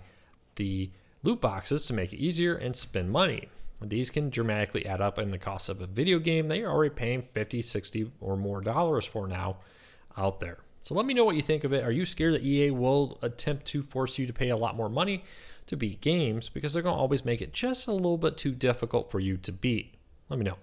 the 0.55 0.91
loot 1.23 1.41
boxes 1.41 1.88
to 1.88 1.93
make 1.93 2.13
it 2.13 2.17
easier 2.17 2.53
and 2.53 2.75
spend 2.75 3.09
money? 3.09 3.50
These 3.89 4.09
can 4.09 4.29
dramatically 4.29 4.85
add 4.85 5.01
up 5.01 5.19
in 5.19 5.31
the 5.31 5.37
cost 5.37 5.69
of 5.69 5.81
a 5.81 5.87
video 5.87 6.19
game 6.19 6.47
that 6.47 6.58
you're 6.58 6.71
already 6.71 6.93
paying 6.93 7.21
50, 7.21 7.62
60 7.62 8.12
or 8.21 8.38
more 8.38 8.62
dollars 8.62 9.05
for 9.05 9.27
now 9.27 9.58
out 10.17 10.39
there. 10.39 10.58
So 10.81 10.95
let 10.95 11.05
me 11.05 11.13
know 11.13 11.23
what 11.23 11.36
you 11.36 11.41
think 11.41 11.63
of 11.63 11.71
it. 11.71 11.84
Are 11.84 11.91
you 11.91 12.05
scared 12.05 12.34
that 12.34 12.43
EA 12.43 12.71
will 12.71 13.17
attempt 13.21 13.65
to 13.67 13.81
force 13.81 14.19
you 14.19 14.27
to 14.27 14.34
pay 14.34 14.49
a 14.49 14.58
lot 14.58 14.75
more 14.75 14.89
money 14.89 15.23
to 15.67 15.77
beat 15.77 16.01
games 16.01 16.49
because 16.49 16.73
they're 16.73 16.84
going 16.84 16.95
to 16.95 16.99
always 16.99 17.23
make 17.23 17.41
it 17.41 17.53
just 17.53 17.88
a 17.88 17.93
little 17.93 18.17
bit 18.17 18.38
too 18.38 18.51
difficult 18.51 19.10
for 19.10 19.19
you 19.19 19.38
to 19.38 19.51
beat? 19.51 19.95
Let 20.29 20.39
me 20.39 20.45
know. 20.45 20.58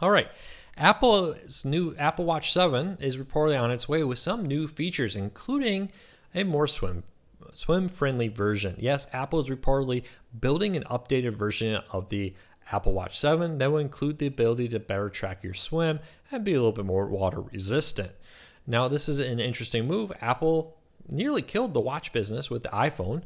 All 0.00 0.10
right. 0.10 0.28
Apple's 0.76 1.64
new 1.64 1.94
Apple 1.96 2.24
Watch 2.24 2.52
7 2.52 2.98
is 3.00 3.16
reportedly 3.16 3.60
on 3.60 3.70
its 3.70 3.88
way 3.88 4.04
with 4.04 4.18
some 4.18 4.44
new 4.44 4.68
features, 4.68 5.16
including 5.16 5.90
a 6.34 6.44
more 6.44 6.66
swim 6.66 7.04
swim 7.54 7.88
friendly 7.88 8.28
version. 8.28 8.76
Yes, 8.78 9.06
Apple 9.12 9.40
is 9.40 9.48
reportedly 9.48 10.04
building 10.38 10.76
an 10.76 10.84
updated 10.84 11.34
version 11.34 11.82
of 11.90 12.08
the 12.08 12.34
Apple 12.72 12.92
Watch 12.92 13.18
7 13.18 13.58
that 13.58 13.70
will 13.70 13.78
include 13.78 14.18
the 14.18 14.26
ability 14.26 14.68
to 14.68 14.80
better 14.80 15.08
track 15.10 15.44
your 15.44 15.54
swim 15.54 16.00
and 16.30 16.44
be 16.44 16.52
a 16.52 16.56
little 16.56 16.72
bit 16.72 16.86
more 16.86 17.06
water 17.06 17.40
resistant. 17.40 18.12
Now, 18.66 18.88
this 18.88 19.08
is 19.08 19.18
an 19.18 19.40
interesting 19.40 19.86
move. 19.86 20.12
Apple 20.20 20.76
nearly 21.08 21.42
killed 21.42 21.74
the 21.74 21.80
watch 21.80 22.12
business 22.12 22.50
with 22.50 22.62
the 22.62 22.70
iPhone. 22.70 23.22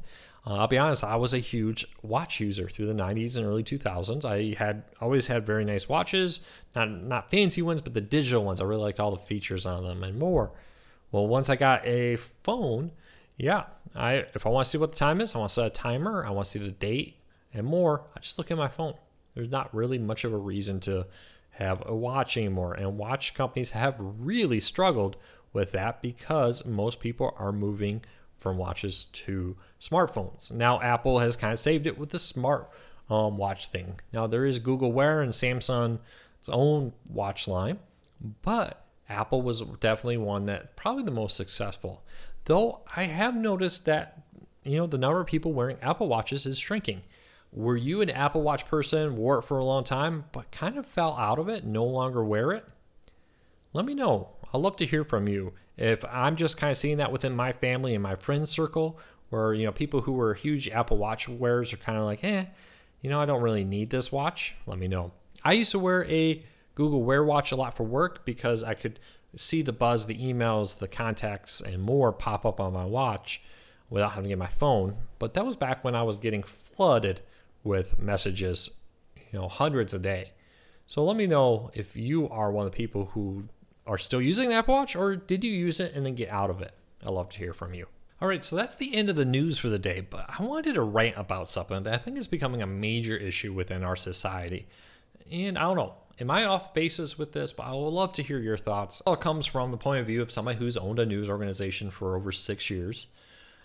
Uh, 0.47 0.55
I'll 0.55 0.67
be 0.67 0.79
honest, 0.79 1.05
I 1.05 1.17
was 1.17 1.35
a 1.35 1.39
huge 1.39 1.87
watch 2.03 2.41
user 2.41 2.69
through 2.69 2.87
the 2.87 2.95
90s 2.95 3.37
and 3.37 3.47
early 3.47 3.63
2000s. 3.63 4.25
I 4.25 4.59
had 4.59 4.85
always 5.01 5.27
had 5.27 5.47
very 5.47 5.65
nice 5.65 5.89
watches, 5.89 6.41
not 6.75 6.91
not 6.91 7.31
fancy 7.31 7.63
ones, 7.63 7.83
but 7.83 7.95
the 7.95 8.01
digital 8.01 8.45
ones. 8.45 8.61
I 8.61 8.65
really 8.65 8.83
liked 8.83 9.01
all 9.01 9.11
the 9.11 9.19
features 9.19 9.67
on 9.67 9.85
them 9.85 10.03
and 10.03 10.19
more. 10.19 10.51
Well, 11.13 11.27
once 11.27 11.49
I 11.49 11.57
got 11.57 11.87
a 11.87 12.17
phone, 12.17 12.93
yeah, 13.39 13.65
I 13.95 14.27
if 14.35 14.45
I 14.45 14.51
want 14.51 14.67
to 14.67 14.71
see 14.71 14.79
what 14.79 14.93
the 14.93 14.99
time 14.99 15.23
is, 15.23 15.35
I 15.35 15.39
want 15.39 15.51
to 15.51 15.55
set 15.55 15.67
a 15.67 15.71
timer, 15.71 16.27
I 16.27 16.31
want 16.31 16.45
to 16.45 16.51
see 16.51 16.59
the 16.59 16.71
date 16.71 17.19
and 17.53 17.67
more, 17.67 18.03
I 18.15 18.21
just 18.21 18.39
look 18.39 18.51
at 18.51 18.59
my 18.59 18.69
phone. 18.69 18.95
There's 19.35 19.51
not 19.51 19.75
really 19.75 19.99
much 19.99 20.25
of 20.25 20.33
a 20.33 20.39
reason 20.39 20.81
to 20.81 21.07
have 21.53 21.83
a 21.87 21.95
watch 21.95 22.37
anymore. 22.37 22.75
And 22.75 22.99
watch 22.99 23.35
companies 23.35 23.71
have 23.71 23.97
really 23.99 24.61
struggled 24.61 25.17
with 25.53 25.73
that 25.73 26.03
because 26.03 26.67
most 26.67 27.01
people 27.01 27.35
are 27.39 27.53
moving 27.53 28.03
from 28.37 28.59
watches 28.59 29.07
to 29.07 29.57
smartphones. 29.81 30.53
Now 30.53 30.81
Apple 30.81 31.19
has 31.19 31.37
kind 31.37 31.53
of 31.53 31.59
saved 31.59 31.87
it 31.87 31.99
with 31.99 32.11
the 32.11 32.19
smart 32.19 32.71
um, 33.11 33.37
watch 33.37 33.67
thing. 33.67 34.01
Now 34.13 34.27
there 34.27 34.45
is 34.45 34.61
Google 34.61 34.93
Wear 34.93 35.21
and 35.21 35.33
Samsung's 35.33 35.99
own 36.49 36.93
watch 37.09 37.49
line, 37.49 37.79
but 38.43 38.85
Apple 39.09 39.43
was 39.43 39.63
definitely 39.81 40.19
one 40.19 40.47
that 40.47 40.77
probably 40.77 41.03
the 41.03 41.11
most 41.11 41.37
successful. 41.37 42.05
Though 42.49 42.81
I 42.97 43.05
have 43.05 43.37
noticed 43.37 43.85
that 43.85 44.23
you 44.65 44.79
know 44.79 44.87
the 44.87 44.97
number 44.97 45.21
of 45.21 45.27
people 45.27 45.53
wearing 45.53 45.77
Apple 45.83 46.09
Watches 46.09 46.47
is 46.47 46.59
shrinking. 46.59 47.03
Were 47.53 47.77
you 47.77 48.01
an 48.01 48.09
Apple 48.09 48.41
Watch 48.41 48.67
person, 48.67 49.17
wore 49.17 49.39
it 49.39 49.43
for 49.43 49.59
a 49.59 49.65
long 49.65 49.85
time, 49.85 50.25
but 50.33 50.51
kind 50.51 50.79
of 50.79 50.87
fell 50.87 51.15
out 51.17 51.39
of 51.39 51.51
it, 51.51 51.67
no 51.67 51.85
longer 51.85 52.25
wear 52.25 52.53
it? 52.53 52.65
Let 53.75 53.85
me 53.85 53.95
know. 53.95 54.31
I'd 54.53 54.61
love 54.61 54.77
to 54.77 54.87
hear 54.87 55.05
from 55.05 55.29
you. 55.29 55.53
If 55.77 56.03
I'm 56.07 56.37
just 56.37 56.57
kind 56.57 56.71
of 56.71 56.79
seeing 56.79 56.97
that 56.97 57.13
within 57.13 57.37
my 57.37 57.53
family 57.53 57.93
and 57.95 58.03
my 58.03 58.15
friends 58.15 58.49
circle, 58.49 58.99
where 59.29 59.53
you 59.53 59.67
know 59.67 59.73
people 59.73 60.01
who 60.01 60.13
were 60.13 60.33
huge 60.33 60.71
Apple 60.71 60.97
Watch 60.97 61.29
wearers 61.29 61.75
are 61.75 61.79
kind 61.79 61.99
of 61.99 62.05
like, 62.05 62.25
eh, 62.25 62.47
you 63.03 63.11
know, 63.11 63.21
I 63.21 63.27
don't 63.27 63.43
really 63.43 63.65
need 63.65 63.91
this 63.91 64.11
watch. 64.11 64.55
Let 64.67 64.79
me 64.79 64.89
know. 64.89 65.13
I 65.45 65.53
used 65.53 65.73
to 65.73 65.79
wear 65.79 66.07
a 66.07 66.43
Google 66.75 67.03
Wear 67.03 67.23
watch 67.23 67.53
a 67.53 67.57
lot 67.57 67.75
for 67.75 67.85
work 67.85 68.25
because 68.25 68.65
I 68.65 68.73
could 68.73 68.99
see 69.37 69.63
the 69.63 69.73
buzz, 69.73 70.07
the 70.07 70.19
emails, 70.19 70.79
the 70.79 70.89
contacts, 70.89 71.61
and 71.61 71.83
more 71.83 72.13
pop 72.13 72.47
up 72.47 72.61
on 72.61 72.73
my 72.73 72.85
watch 72.85 73.43
without 73.91 74.11
having 74.11 74.25
to 74.25 74.29
get 74.31 74.39
my 74.39 74.47
phone. 74.47 74.97
But 75.19 75.35
that 75.35 75.47
was 75.47 75.57
back 75.57 75.85
when 75.85 75.95
I 75.95 76.03
was 76.03 76.19
getting 76.19 76.43
flooded 76.43 77.21
with 77.65 77.99
messages, 77.99 78.71
you 79.17 79.39
know, 79.39 79.49
hundreds 79.49 79.95
a 79.95 79.99
day. 79.99 80.33
So 80.87 81.05
let 81.05 81.17
me 81.17 81.27
know 81.27 81.71
if 81.75 81.97
you 81.97 82.29
are 82.29 82.51
one 82.51 82.65
of 82.65 82.73
the 82.73 82.77
people 82.77 83.07
who 83.07 83.45
are 83.87 83.99
still 83.99 84.23
using 84.23 84.49
the 84.49 84.55
Apple 84.55 84.75
Watch 84.75 84.97
or 84.97 85.17
did 85.17 85.45
you 85.45 85.51
use 85.51 85.81
it 85.81 85.95
and 85.95 86.05
then 86.05 86.15
get 86.15 86.31
out 86.31 86.51
of 86.51 86.61
it? 86.63 86.73
I'd 87.05 87.11
love 87.11 87.29
to 87.31 87.39
hear 87.39 87.53
from 87.53 87.75
you. 87.75 87.87
All 88.21 88.29
right, 88.29 88.43
so 88.43 88.57
that's 88.57 88.75
the 88.75 88.97
end 88.97 89.09
of 89.09 89.17
the 89.17 89.25
news 89.25 89.59
for 89.59 89.69
the 89.69 89.79
day, 89.79 90.01
but 90.01 90.29
I 90.39 90.43
wanted 90.43 90.75
to 90.75 90.83
rant 90.83 91.17
about 91.17 91.49
something 91.49 91.85
that 91.85 91.95
I 91.95 91.99
think 91.99 92.19
is 92.19 92.27
becoming 92.27 92.63
a 92.63 92.67
major 92.67 93.17
issue 93.17 93.53
within 93.53 93.85
our 93.85 93.95
society. 93.95 94.67
And 95.31 95.57
I 95.57 95.63
don't 95.63 95.77
know, 95.77 95.95
Am 96.21 96.31
I 96.33 96.45
off 96.45 96.75
basis 96.75 97.17
with 97.17 97.33
this? 97.33 97.53
But 97.53 97.65
I 97.65 97.73
would 97.73 97.91
love 97.91 98.13
to 98.15 98.23
hear 98.23 98.41
your 98.41 98.57
thoughts. 98.57 99.01
It 99.01 99.05
all 99.07 99.17
comes 99.17 99.47
from 99.47 99.71
the 99.71 99.77
point 99.77 100.01
of 100.01 100.07
view 100.07 100.21
of 100.21 100.33
somebody 100.33 100.59
who's 100.59 100.77
owned 100.77 100.99
a 100.99 101.07
news 101.07 101.31
organization 101.31 101.91
for 101.91 102.17
over 102.17 102.33
six 102.33 102.71
years 102.71 103.07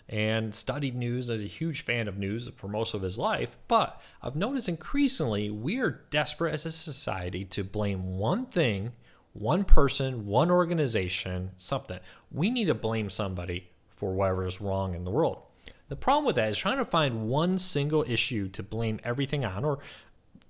and 0.08 0.54
studied 0.54 0.94
news 0.94 1.30
as 1.30 1.42
a 1.42 1.46
huge 1.46 1.82
fan 1.82 2.06
of 2.06 2.18
news 2.18 2.48
for 2.54 2.68
most 2.68 2.94
of 2.94 3.02
his 3.02 3.18
life. 3.18 3.56
But 3.66 4.00
I've 4.22 4.36
noticed 4.36 4.68
increasingly 4.68 5.50
we 5.50 5.80
are 5.80 6.02
desperate 6.10 6.54
as 6.54 6.64
a 6.64 6.70
society 6.70 7.44
to 7.46 7.64
blame 7.64 8.18
one 8.18 8.46
thing, 8.46 8.92
one 9.32 9.64
person, 9.64 10.26
one 10.26 10.50
organization, 10.50 11.50
something. 11.56 11.98
We 12.30 12.50
need 12.50 12.66
to 12.66 12.74
blame 12.74 13.10
somebody 13.10 13.70
for 13.88 14.12
whatever 14.12 14.46
is 14.46 14.60
wrong 14.60 14.94
in 14.94 15.04
the 15.04 15.10
world. 15.10 15.42
The 15.88 15.96
problem 15.96 16.24
with 16.24 16.36
that 16.36 16.48
is 16.48 16.58
trying 16.58 16.78
to 16.78 16.84
find 16.84 17.28
one 17.28 17.58
single 17.58 18.04
issue 18.08 18.48
to 18.50 18.62
blame 18.62 19.00
everything 19.04 19.44
on, 19.44 19.64
or 19.64 19.80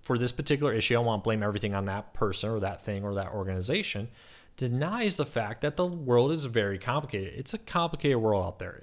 for 0.04 0.18
this 0.18 0.32
particular 0.32 0.72
issue, 0.72 0.96
I 0.96 1.00
want 1.00 1.22
to 1.22 1.24
blame 1.24 1.42
everything 1.42 1.74
on 1.74 1.86
that 1.86 2.12
person 2.14 2.50
or 2.50 2.60
that 2.60 2.82
thing 2.82 3.04
or 3.04 3.14
that 3.14 3.32
organization, 3.32 4.08
denies 4.56 5.16
the 5.16 5.26
fact 5.26 5.62
that 5.62 5.76
the 5.76 5.86
world 5.86 6.30
is 6.30 6.44
very 6.44 6.78
complicated. 6.78 7.34
It's 7.36 7.54
a 7.54 7.58
complicated 7.58 8.18
world 8.18 8.44
out 8.44 8.58
there. 8.58 8.82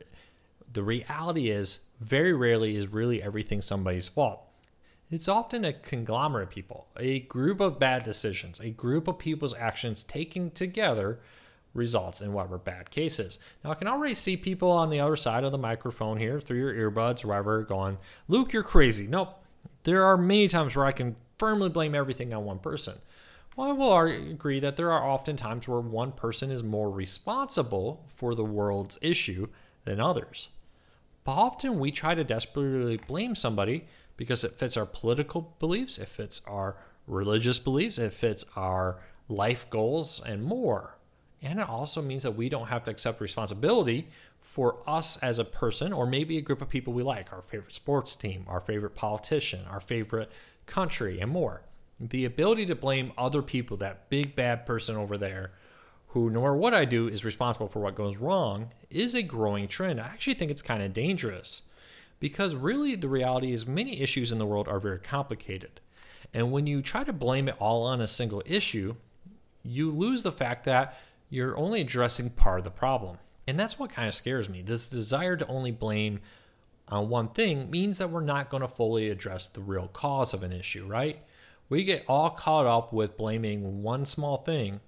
The 0.73 0.84
reality 0.84 1.49
is, 1.49 1.81
very 1.99 2.34
rarely 2.34 2.75
is 2.75 2.88
really 2.88 3.21
everything 3.21 3.62
somebody's 3.62 4.07
fault. 4.07 4.41
It's 5.12 5.27
often 5.27 5.65
a 5.65 5.73
conglomerate 5.73 6.47
of 6.47 6.49
people, 6.49 6.88
a 6.97 7.19
group 7.19 7.60
of 7.60 7.79
bad 7.79 8.03
decisions, 8.03 8.60
a 8.60 8.69
group 8.69 9.07
of 9.07 9.19
people's 9.19 9.53
actions 9.53 10.03
taken 10.03 10.51
together 10.51 11.19
results 11.73 12.21
in 12.21 12.34
whatever 12.34 12.57
bad 12.57 12.89
cases. 12.91 13.38
Now, 13.63 13.71
I 13.71 13.75
can 13.75 13.88
already 13.88 14.15
see 14.15 14.38
people 14.38 14.71
on 14.71 14.89
the 14.89 14.99
other 14.99 15.15
side 15.15 15.43
of 15.43 15.51
the 15.51 15.57
microphone 15.57 16.17
here 16.17 16.39
through 16.39 16.60
your 16.60 16.91
earbuds, 16.91 17.23
wherever, 17.23 17.62
going, 17.63 17.97
Luke, 18.27 18.53
you're 18.53 18.63
crazy. 18.63 19.07
Nope. 19.07 19.40
There 19.84 20.04
are 20.04 20.17
many 20.17 20.47
times 20.47 20.76
where 20.76 20.86
I 20.86 20.91
can 20.91 21.15
firmly 21.38 21.69
blame 21.69 21.95
everything 21.95 22.34
on 22.34 22.45
one 22.45 22.60
person. 22.60 23.00
Well, 23.56 23.69
I 23.69 23.74
will 23.74 23.97
agree 23.97 24.60
that 24.60 24.78
there 24.78 24.91
are 24.91 25.08
often 25.08 25.36
times 25.36 25.67
where 25.67 25.80
one 25.80 26.13
person 26.13 26.52
is 26.52 26.63
more 26.63 26.89
responsible 26.89 28.06
for 28.08 28.34
the 28.34 28.45
world's 28.45 28.97
issue 29.02 29.47
than 29.84 30.00
others. 30.00 30.50
But 31.24 31.34
often 31.34 31.80
we 31.80 31.91
try 31.91 32.15
to 32.15 32.24
desperately 32.24 32.97
blame 32.97 33.36
somebody 33.36 33.86
because 34.17 34.43
it 34.43 34.54
fits 34.54 34.78
our 34.78 34.86
political 34.86 35.56
beliefs, 35.60 35.97
it 35.97 36.08
fits 36.08 36.41
our 36.47 36.78
religious 37.08 37.60
beliefs, 37.60 37.97
it 37.97 38.13
fits 38.13 38.45
our 38.56 39.02
life 39.28 39.69
goals, 39.69 40.21
and 40.26 40.43
more. 40.43 40.97
And 41.41 41.60
it 41.60 41.67
also 41.67 42.02
means 42.02 42.24
that 42.24 42.36
we 42.36 42.50
don't 42.50 42.67
have 42.67 42.84
to 42.84 42.91
accept 42.91 43.19
responsibility 43.19 44.10
for 44.41 44.77
us 44.86 45.17
as 45.17 45.39
a 45.39 45.45
person 45.45 45.93
or 45.93 46.06
maybe 46.06 46.38
a 46.38 46.41
group 46.41 46.62
of 46.62 46.69
people 46.69 46.93
we 46.93 47.04
like, 47.04 47.32
our 47.32 47.41
favorite 47.41 47.73
sports 47.73 48.15
team, 48.15 48.43
our 48.47 48.60
favorite 48.60 48.95
politician, 48.95 49.62
our 49.69 49.80
favorite 49.80 50.32
country, 50.65 51.19
and 51.19 51.32
more. 51.32 51.62
The 51.99 52.25
ability 52.25 52.65
to 52.65 52.75
blame 52.75 53.13
other 53.17 53.41
people, 53.41 53.77
that 53.77 54.10
big 54.10 54.36
bad 54.36 54.65
person 54.65 54.97
over 54.97 55.17
there, 55.17 55.51
who 56.08 56.30
no 56.30 56.41
matter 56.41 56.56
what 56.56 56.73
I 56.73 56.86
do 56.86 57.08
is 57.08 57.23
responsible 57.23 57.67
for 57.67 57.80
what 57.80 57.95
goes 57.95 58.17
wrong, 58.17 58.71
is 58.89 59.15
a 59.15 59.23
growing 59.23 59.67
trend. 59.67 60.01
I 60.01 60.06
actually 60.08 60.34
think 60.34 60.51
it's 60.51 60.62
kind 60.62 60.84
of 60.84 60.93
dangerous 60.93 61.62
because 62.19 62.56
really 62.56 62.95
the 62.95 63.08
reality 63.08 63.54
is 63.54 63.65
many 63.65 64.01
issues 64.01 64.32
in 64.32 64.38
the 64.38 64.45
world 64.45 64.67
are 64.67 64.80
very 64.80 64.99
complicated. 64.99 65.80
And 66.34 66.51
when 66.51 66.67
you 66.67 66.82
try 66.82 67.04
to 67.04 67.13
blame 67.13 67.47
it 67.47 67.56
all 67.60 67.84
on 67.84 68.01
a 68.01 68.08
single 68.08 68.43
issue, 68.45 68.95
you 69.63 69.91
lose 69.91 70.23
the 70.23 70.32
fact 70.32 70.65
that 70.65 70.97
you're 71.30 71.58
only 71.58 71.82
addressing 71.82 72.30
part 72.32 72.60
of 72.60 72.63
the 72.63 72.71
problem. 72.71 73.17
And 73.47 73.60
that's 73.60 73.80
what 73.80 73.91
kind 73.91 74.08
of 74.08 74.15
scares 74.15 74.49
me. 74.49 74.62
This 74.62 74.89
desire 74.89 75.36
to 75.36 75.47
only 75.47 75.71
blame 75.71 76.19
on 76.88 77.10
one 77.10 77.30
thing 77.30 77.71
means 77.71 77.97
that 77.97 78.10
we're 78.10 78.21
not 78.21 78.49
going 78.49 78.62
to 78.62 78.67
fully 78.67 79.10
address 79.10 79.47
the 79.47 79.62
real 79.62 79.88
cause 79.88 80.34
of 80.34 80.43
an 80.43 80.51
issue, 80.51 80.86
right? 80.86 81.19
We 81.69 81.84
get 81.84 82.04
all 82.08 82.32
caught 82.32 82.65
up 82.65 82.91
with 82.91 83.17
blaming 83.17 83.82
one 83.82 84.06
small 84.06 84.38
thing, 84.38 84.82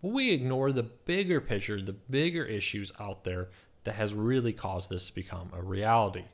but 0.00 0.12
we 0.12 0.30
ignore 0.30 0.70
the 0.72 0.84
bigger 0.84 1.40
picture, 1.40 1.82
the 1.82 1.92
bigger 1.92 2.44
issues 2.44 2.92
out 3.00 3.24
there 3.24 3.48
that 3.84 3.96
has 3.96 4.14
really 4.14 4.52
caused 4.52 4.90
this 4.90 5.06
to 5.06 5.14
become 5.14 5.50
a 5.52 5.62
reality. 5.62 6.24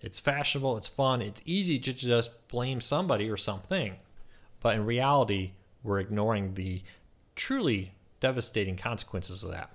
It's 0.00 0.18
fashionable, 0.18 0.76
it's 0.78 0.88
fun, 0.88 1.22
it's 1.22 1.42
easy 1.44 1.78
to 1.78 1.92
just 1.92 2.48
blame 2.48 2.80
somebody 2.80 3.30
or 3.30 3.36
something. 3.36 3.96
But 4.60 4.76
in 4.76 4.84
reality, 4.84 5.52
we're 5.82 6.00
ignoring 6.00 6.54
the 6.54 6.82
truly 7.36 7.92
devastating 8.18 8.76
consequences 8.76 9.44
of 9.44 9.52
that. 9.52 9.70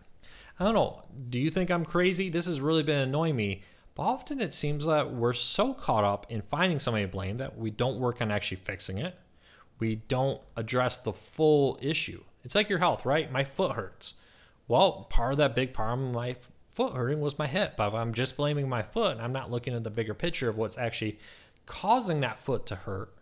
I 0.60 0.64
don't 0.64 0.74
know. 0.74 1.04
Do 1.30 1.40
you 1.40 1.50
think 1.50 1.70
I'm 1.70 1.86
crazy? 1.86 2.30
This 2.30 2.46
has 2.46 2.62
really 2.62 2.84
been 2.84 3.00
annoying 3.00 3.36
me. 3.36 3.62
But 3.96 4.04
often 4.04 4.42
it 4.42 4.54
seems 4.54 4.86
that 4.86 5.14
we're 5.14 5.34
so 5.34 5.74
caught 5.74 6.04
up 6.04 6.26
in 6.30 6.42
finding 6.42 6.80
somebody 6.80 7.06
to 7.06 7.12
blame 7.12 7.38
that 7.38 7.58
we 7.58 7.72
don't 7.72 8.00
work 8.00 8.22
on 8.22 8.32
actually 8.32 8.58
fixing 8.58 8.98
it. 8.98 9.18
We 9.80 9.98
don't 10.08 10.42
address 10.56 10.98
the 10.98 11.14
full 11.14 11.78
issue. 11.82 12.24
It's 12.44 12.56
like 12.56 12.70
your 12.70 12.80
health, 12.80 13.06
right? 13.06 13.32
My 13.32 13.44
foot 13.44 13.74
hurts. 13.74 14.14
Well, 14.68 15.08
part 15.10 15.34
of 15.34 15.38
that 15.38 15.56
big 15.56 15.74
problem 15.74 16.12
my 16.12 16.36
foot 16.70 16.94
hurting 16.94 17.22
was 17.22 17.40
my 17.40 17.48
hip. 17.48 17.76
But 17.78 17.90
if 17.90 17.94
I'm 17.94 18.14
just 18.14 18.38
blaming 18.38 18.68
my 18.68 18.84
foot 18.84 19.14
and 19.14 19.22
I'm 19.22 19.34
not 19.34 19.50
looking 19.50 19.74
at 19.74 19.84
the 19.84 19.90
bigger 19.90 20.14
picture 20.14 20.50
of 20.50 20.58
what's 20.58 20.78
actually 20.78 21.18
causing 21.66 22.20
that 22.20 22.40
foot 22.40 22.66
to 22.68 22.76
hurt, 22.76 23.14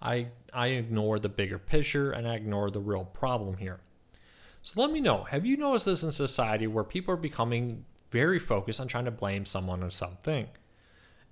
I 0.00 0.28
I 0.52 0.68
ignore 0.68 1.18
the 1.18 1.28
bigger 1.28 1.58
picture 1.58 2.12
and 2.12 2.28
I 2.28 2.34
ignore 2.34 2.70
the 2.70 2.80
real 2.80 3.04
problem 3.04 3.56
here. 3.56 3.80
So 4.62 4.80
let 4.80 4.92
me 4.92 5.00
know 5.00 5.24
have 5.24 5.44
you 5.44 5.56
noticed 5.56 5.86
this 5.86 6.04
in 6.04 6.12
society 6.12 6.66
where 6.66 6.84
people 6.84 7.14
are 7.14 7.18
becoming 7.18 7.84
very 8.10 8.38
focused 8.38 8.80
on 8.80 8.86
trying 8.86 9.06
to 9.06 9.10
blame 9.10 9.44
someone 9.44 9.82
or 9.82 9.90
something? 9.90 10.46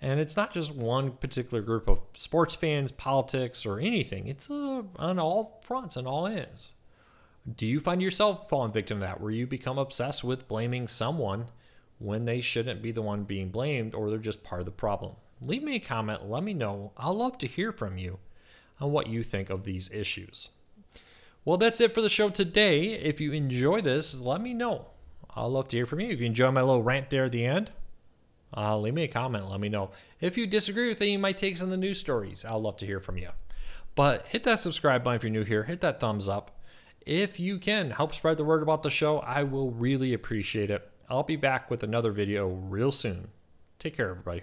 And 0.03 0.19
it's 0.19 0.37
not 0.37 0.53
just 0.53 0.75
one 0.75 1.13
particular 1.13 1.63
group 1.63 1.89
of 1.89 2.01
sports 2.15 2.55
fans, 2.55 2.91
politics, 2.91 3.67
or 3.67 3.79
anything. 3.79 4.27
It's 4.27 4.51
uh, 4.51 4.83
on 4.97 5.19
all 5.19 5.61
fronts 5.63 5.97
and 5.97 6.09
all 6.09 6.27
ends. 6.27 6.73
Do 7.57 7.67
you 7.67 7.81
find 7.81 8.01
yourself 8.03 8.49
falling 8.49 8.73
victim 8.73 9.01
to 9.01 9.07
that, 9.07 9.21
where 9.21 9.31
you 9.31 9.47
become 9.47 9.79
obsessed 9.79 10.25
with 10.25 10.49
blaming 10.49 10.89
someone 10.89 11.47
when 11.99 12.25
they 12.25 12.41
shouldn't 12.41 12.83
be 12.83 12.93
the 12.93 13.03
one 13.03 13.25
being 13.25 13.51
blamed 13.51 13.95
or 13.95 14.09
they're 14.09 14.19
just 14.19 14.43
part 14.43 14.61
of 14.61 14.65
the 14.65 14.73
problem? 14.73 15.17
Leave 15.41 15.63
me 15.63 15.77
a 15.77 15.81
comment. 15.81 16.29
Let 16.29 16.43
me 16.43 16.55
know. 16.55 16.93
I'll 16.97 17.17
love 17.17 17.39
to 17.39 17.47
hear 17.47 17.71
from 17.71 17.99
you 17.99 18.19
on 18.81 18.91
what 18.91 19.07
you 19.07 19.23
think 19.23 19.51
of 19.51 19.65
these 19.65 19.91
issues. 19.93 20.51
Well, 21.45 21.57
that's 21.57 21.81
it 21.81 21.95
for 21.95 22.03
the 22.03 22.09
show 22.09 22.29
today. 22.29 22.93
If 22.93 23.21
you 23.21 23.33
enjoy 23.33 23.81
this, 23.81 24.21
let 24.21 24.41
me 24.41 24.55
know. 24.55 24.87
I'll 25.35 25.51
love 25.51 25.69
to 25.69 25.77
hear 25.77 25.87
from 25.87 26.01
you. 26.01 26.11
If 26.11 26.21
you 26.21 26.27
enjoy 26.27 26.51
my 26.51 26.63
little 26.63 26.83
rant 26.83 27.11
there 27.11 27.25
at 27.25 27.33
the 27.33 27.47
end, 27.47 27.71
uh, 28.57 28.79
leave 28.79 28.95
me 28.95 29.05
a 29.05 29.09
comment. 29.09 29.49
Let 29.49 29.61
me 29.61 29.69
know. 29.69 29.91
If 30.21 30.37
you 30.37 30.47
disagree 30.47 30.89
with 30.89 31.01
any 31.01 31.15
of 31.15 31.21
my 31.21 31.33
takes 31.33 31.63
on 31.63 31.71
the 31.71 31.77
news 31.77 31.99
stories, 31.99 32.45
I'll 32.45 32.61
love 32.61 32.77
to 32.79 32.87
hear 32.87 33.01
from 33.01 33.17
you. 33.17 33.31
But 33.95 34.27
hit 34.27 34.45
that 34.45 34.61
subscribe 34.61 35.03
button 35.03 35.17
if 35.17 35.23
you're 35.23 35.33
new 35.33 35.45
here. 35.45 35.65
Hit 35.65 35.81
that 35.81 36.01
thumbs 36.01 36.29
up. 36.29 36.61
If 37.07 37.41
you 37.41 37.59
can 37.59 37.93
help 37.93 38.15
spread 38.15 38.37
the 38.37 38.45
word 38.45 38.63
about 38.63 38.83
the 38.83 38.91
show, 38.91 39.19
I 39.21 39.43
will 39.43 39.71
really 39.71 40.13
appreciate 40.13 40.71
it. 40.71 40.89
I'll 41.09 41.23
be 41.23 41.37
back 41.37 41.71
with 41.71 41.83
another 41.83 42.13
video 42.13 42.49
real 42.49 42.93
soon. 42.93 43.29
Take 43.79 43.97
care, 43.97 44.11
everybody. 44.11 44.43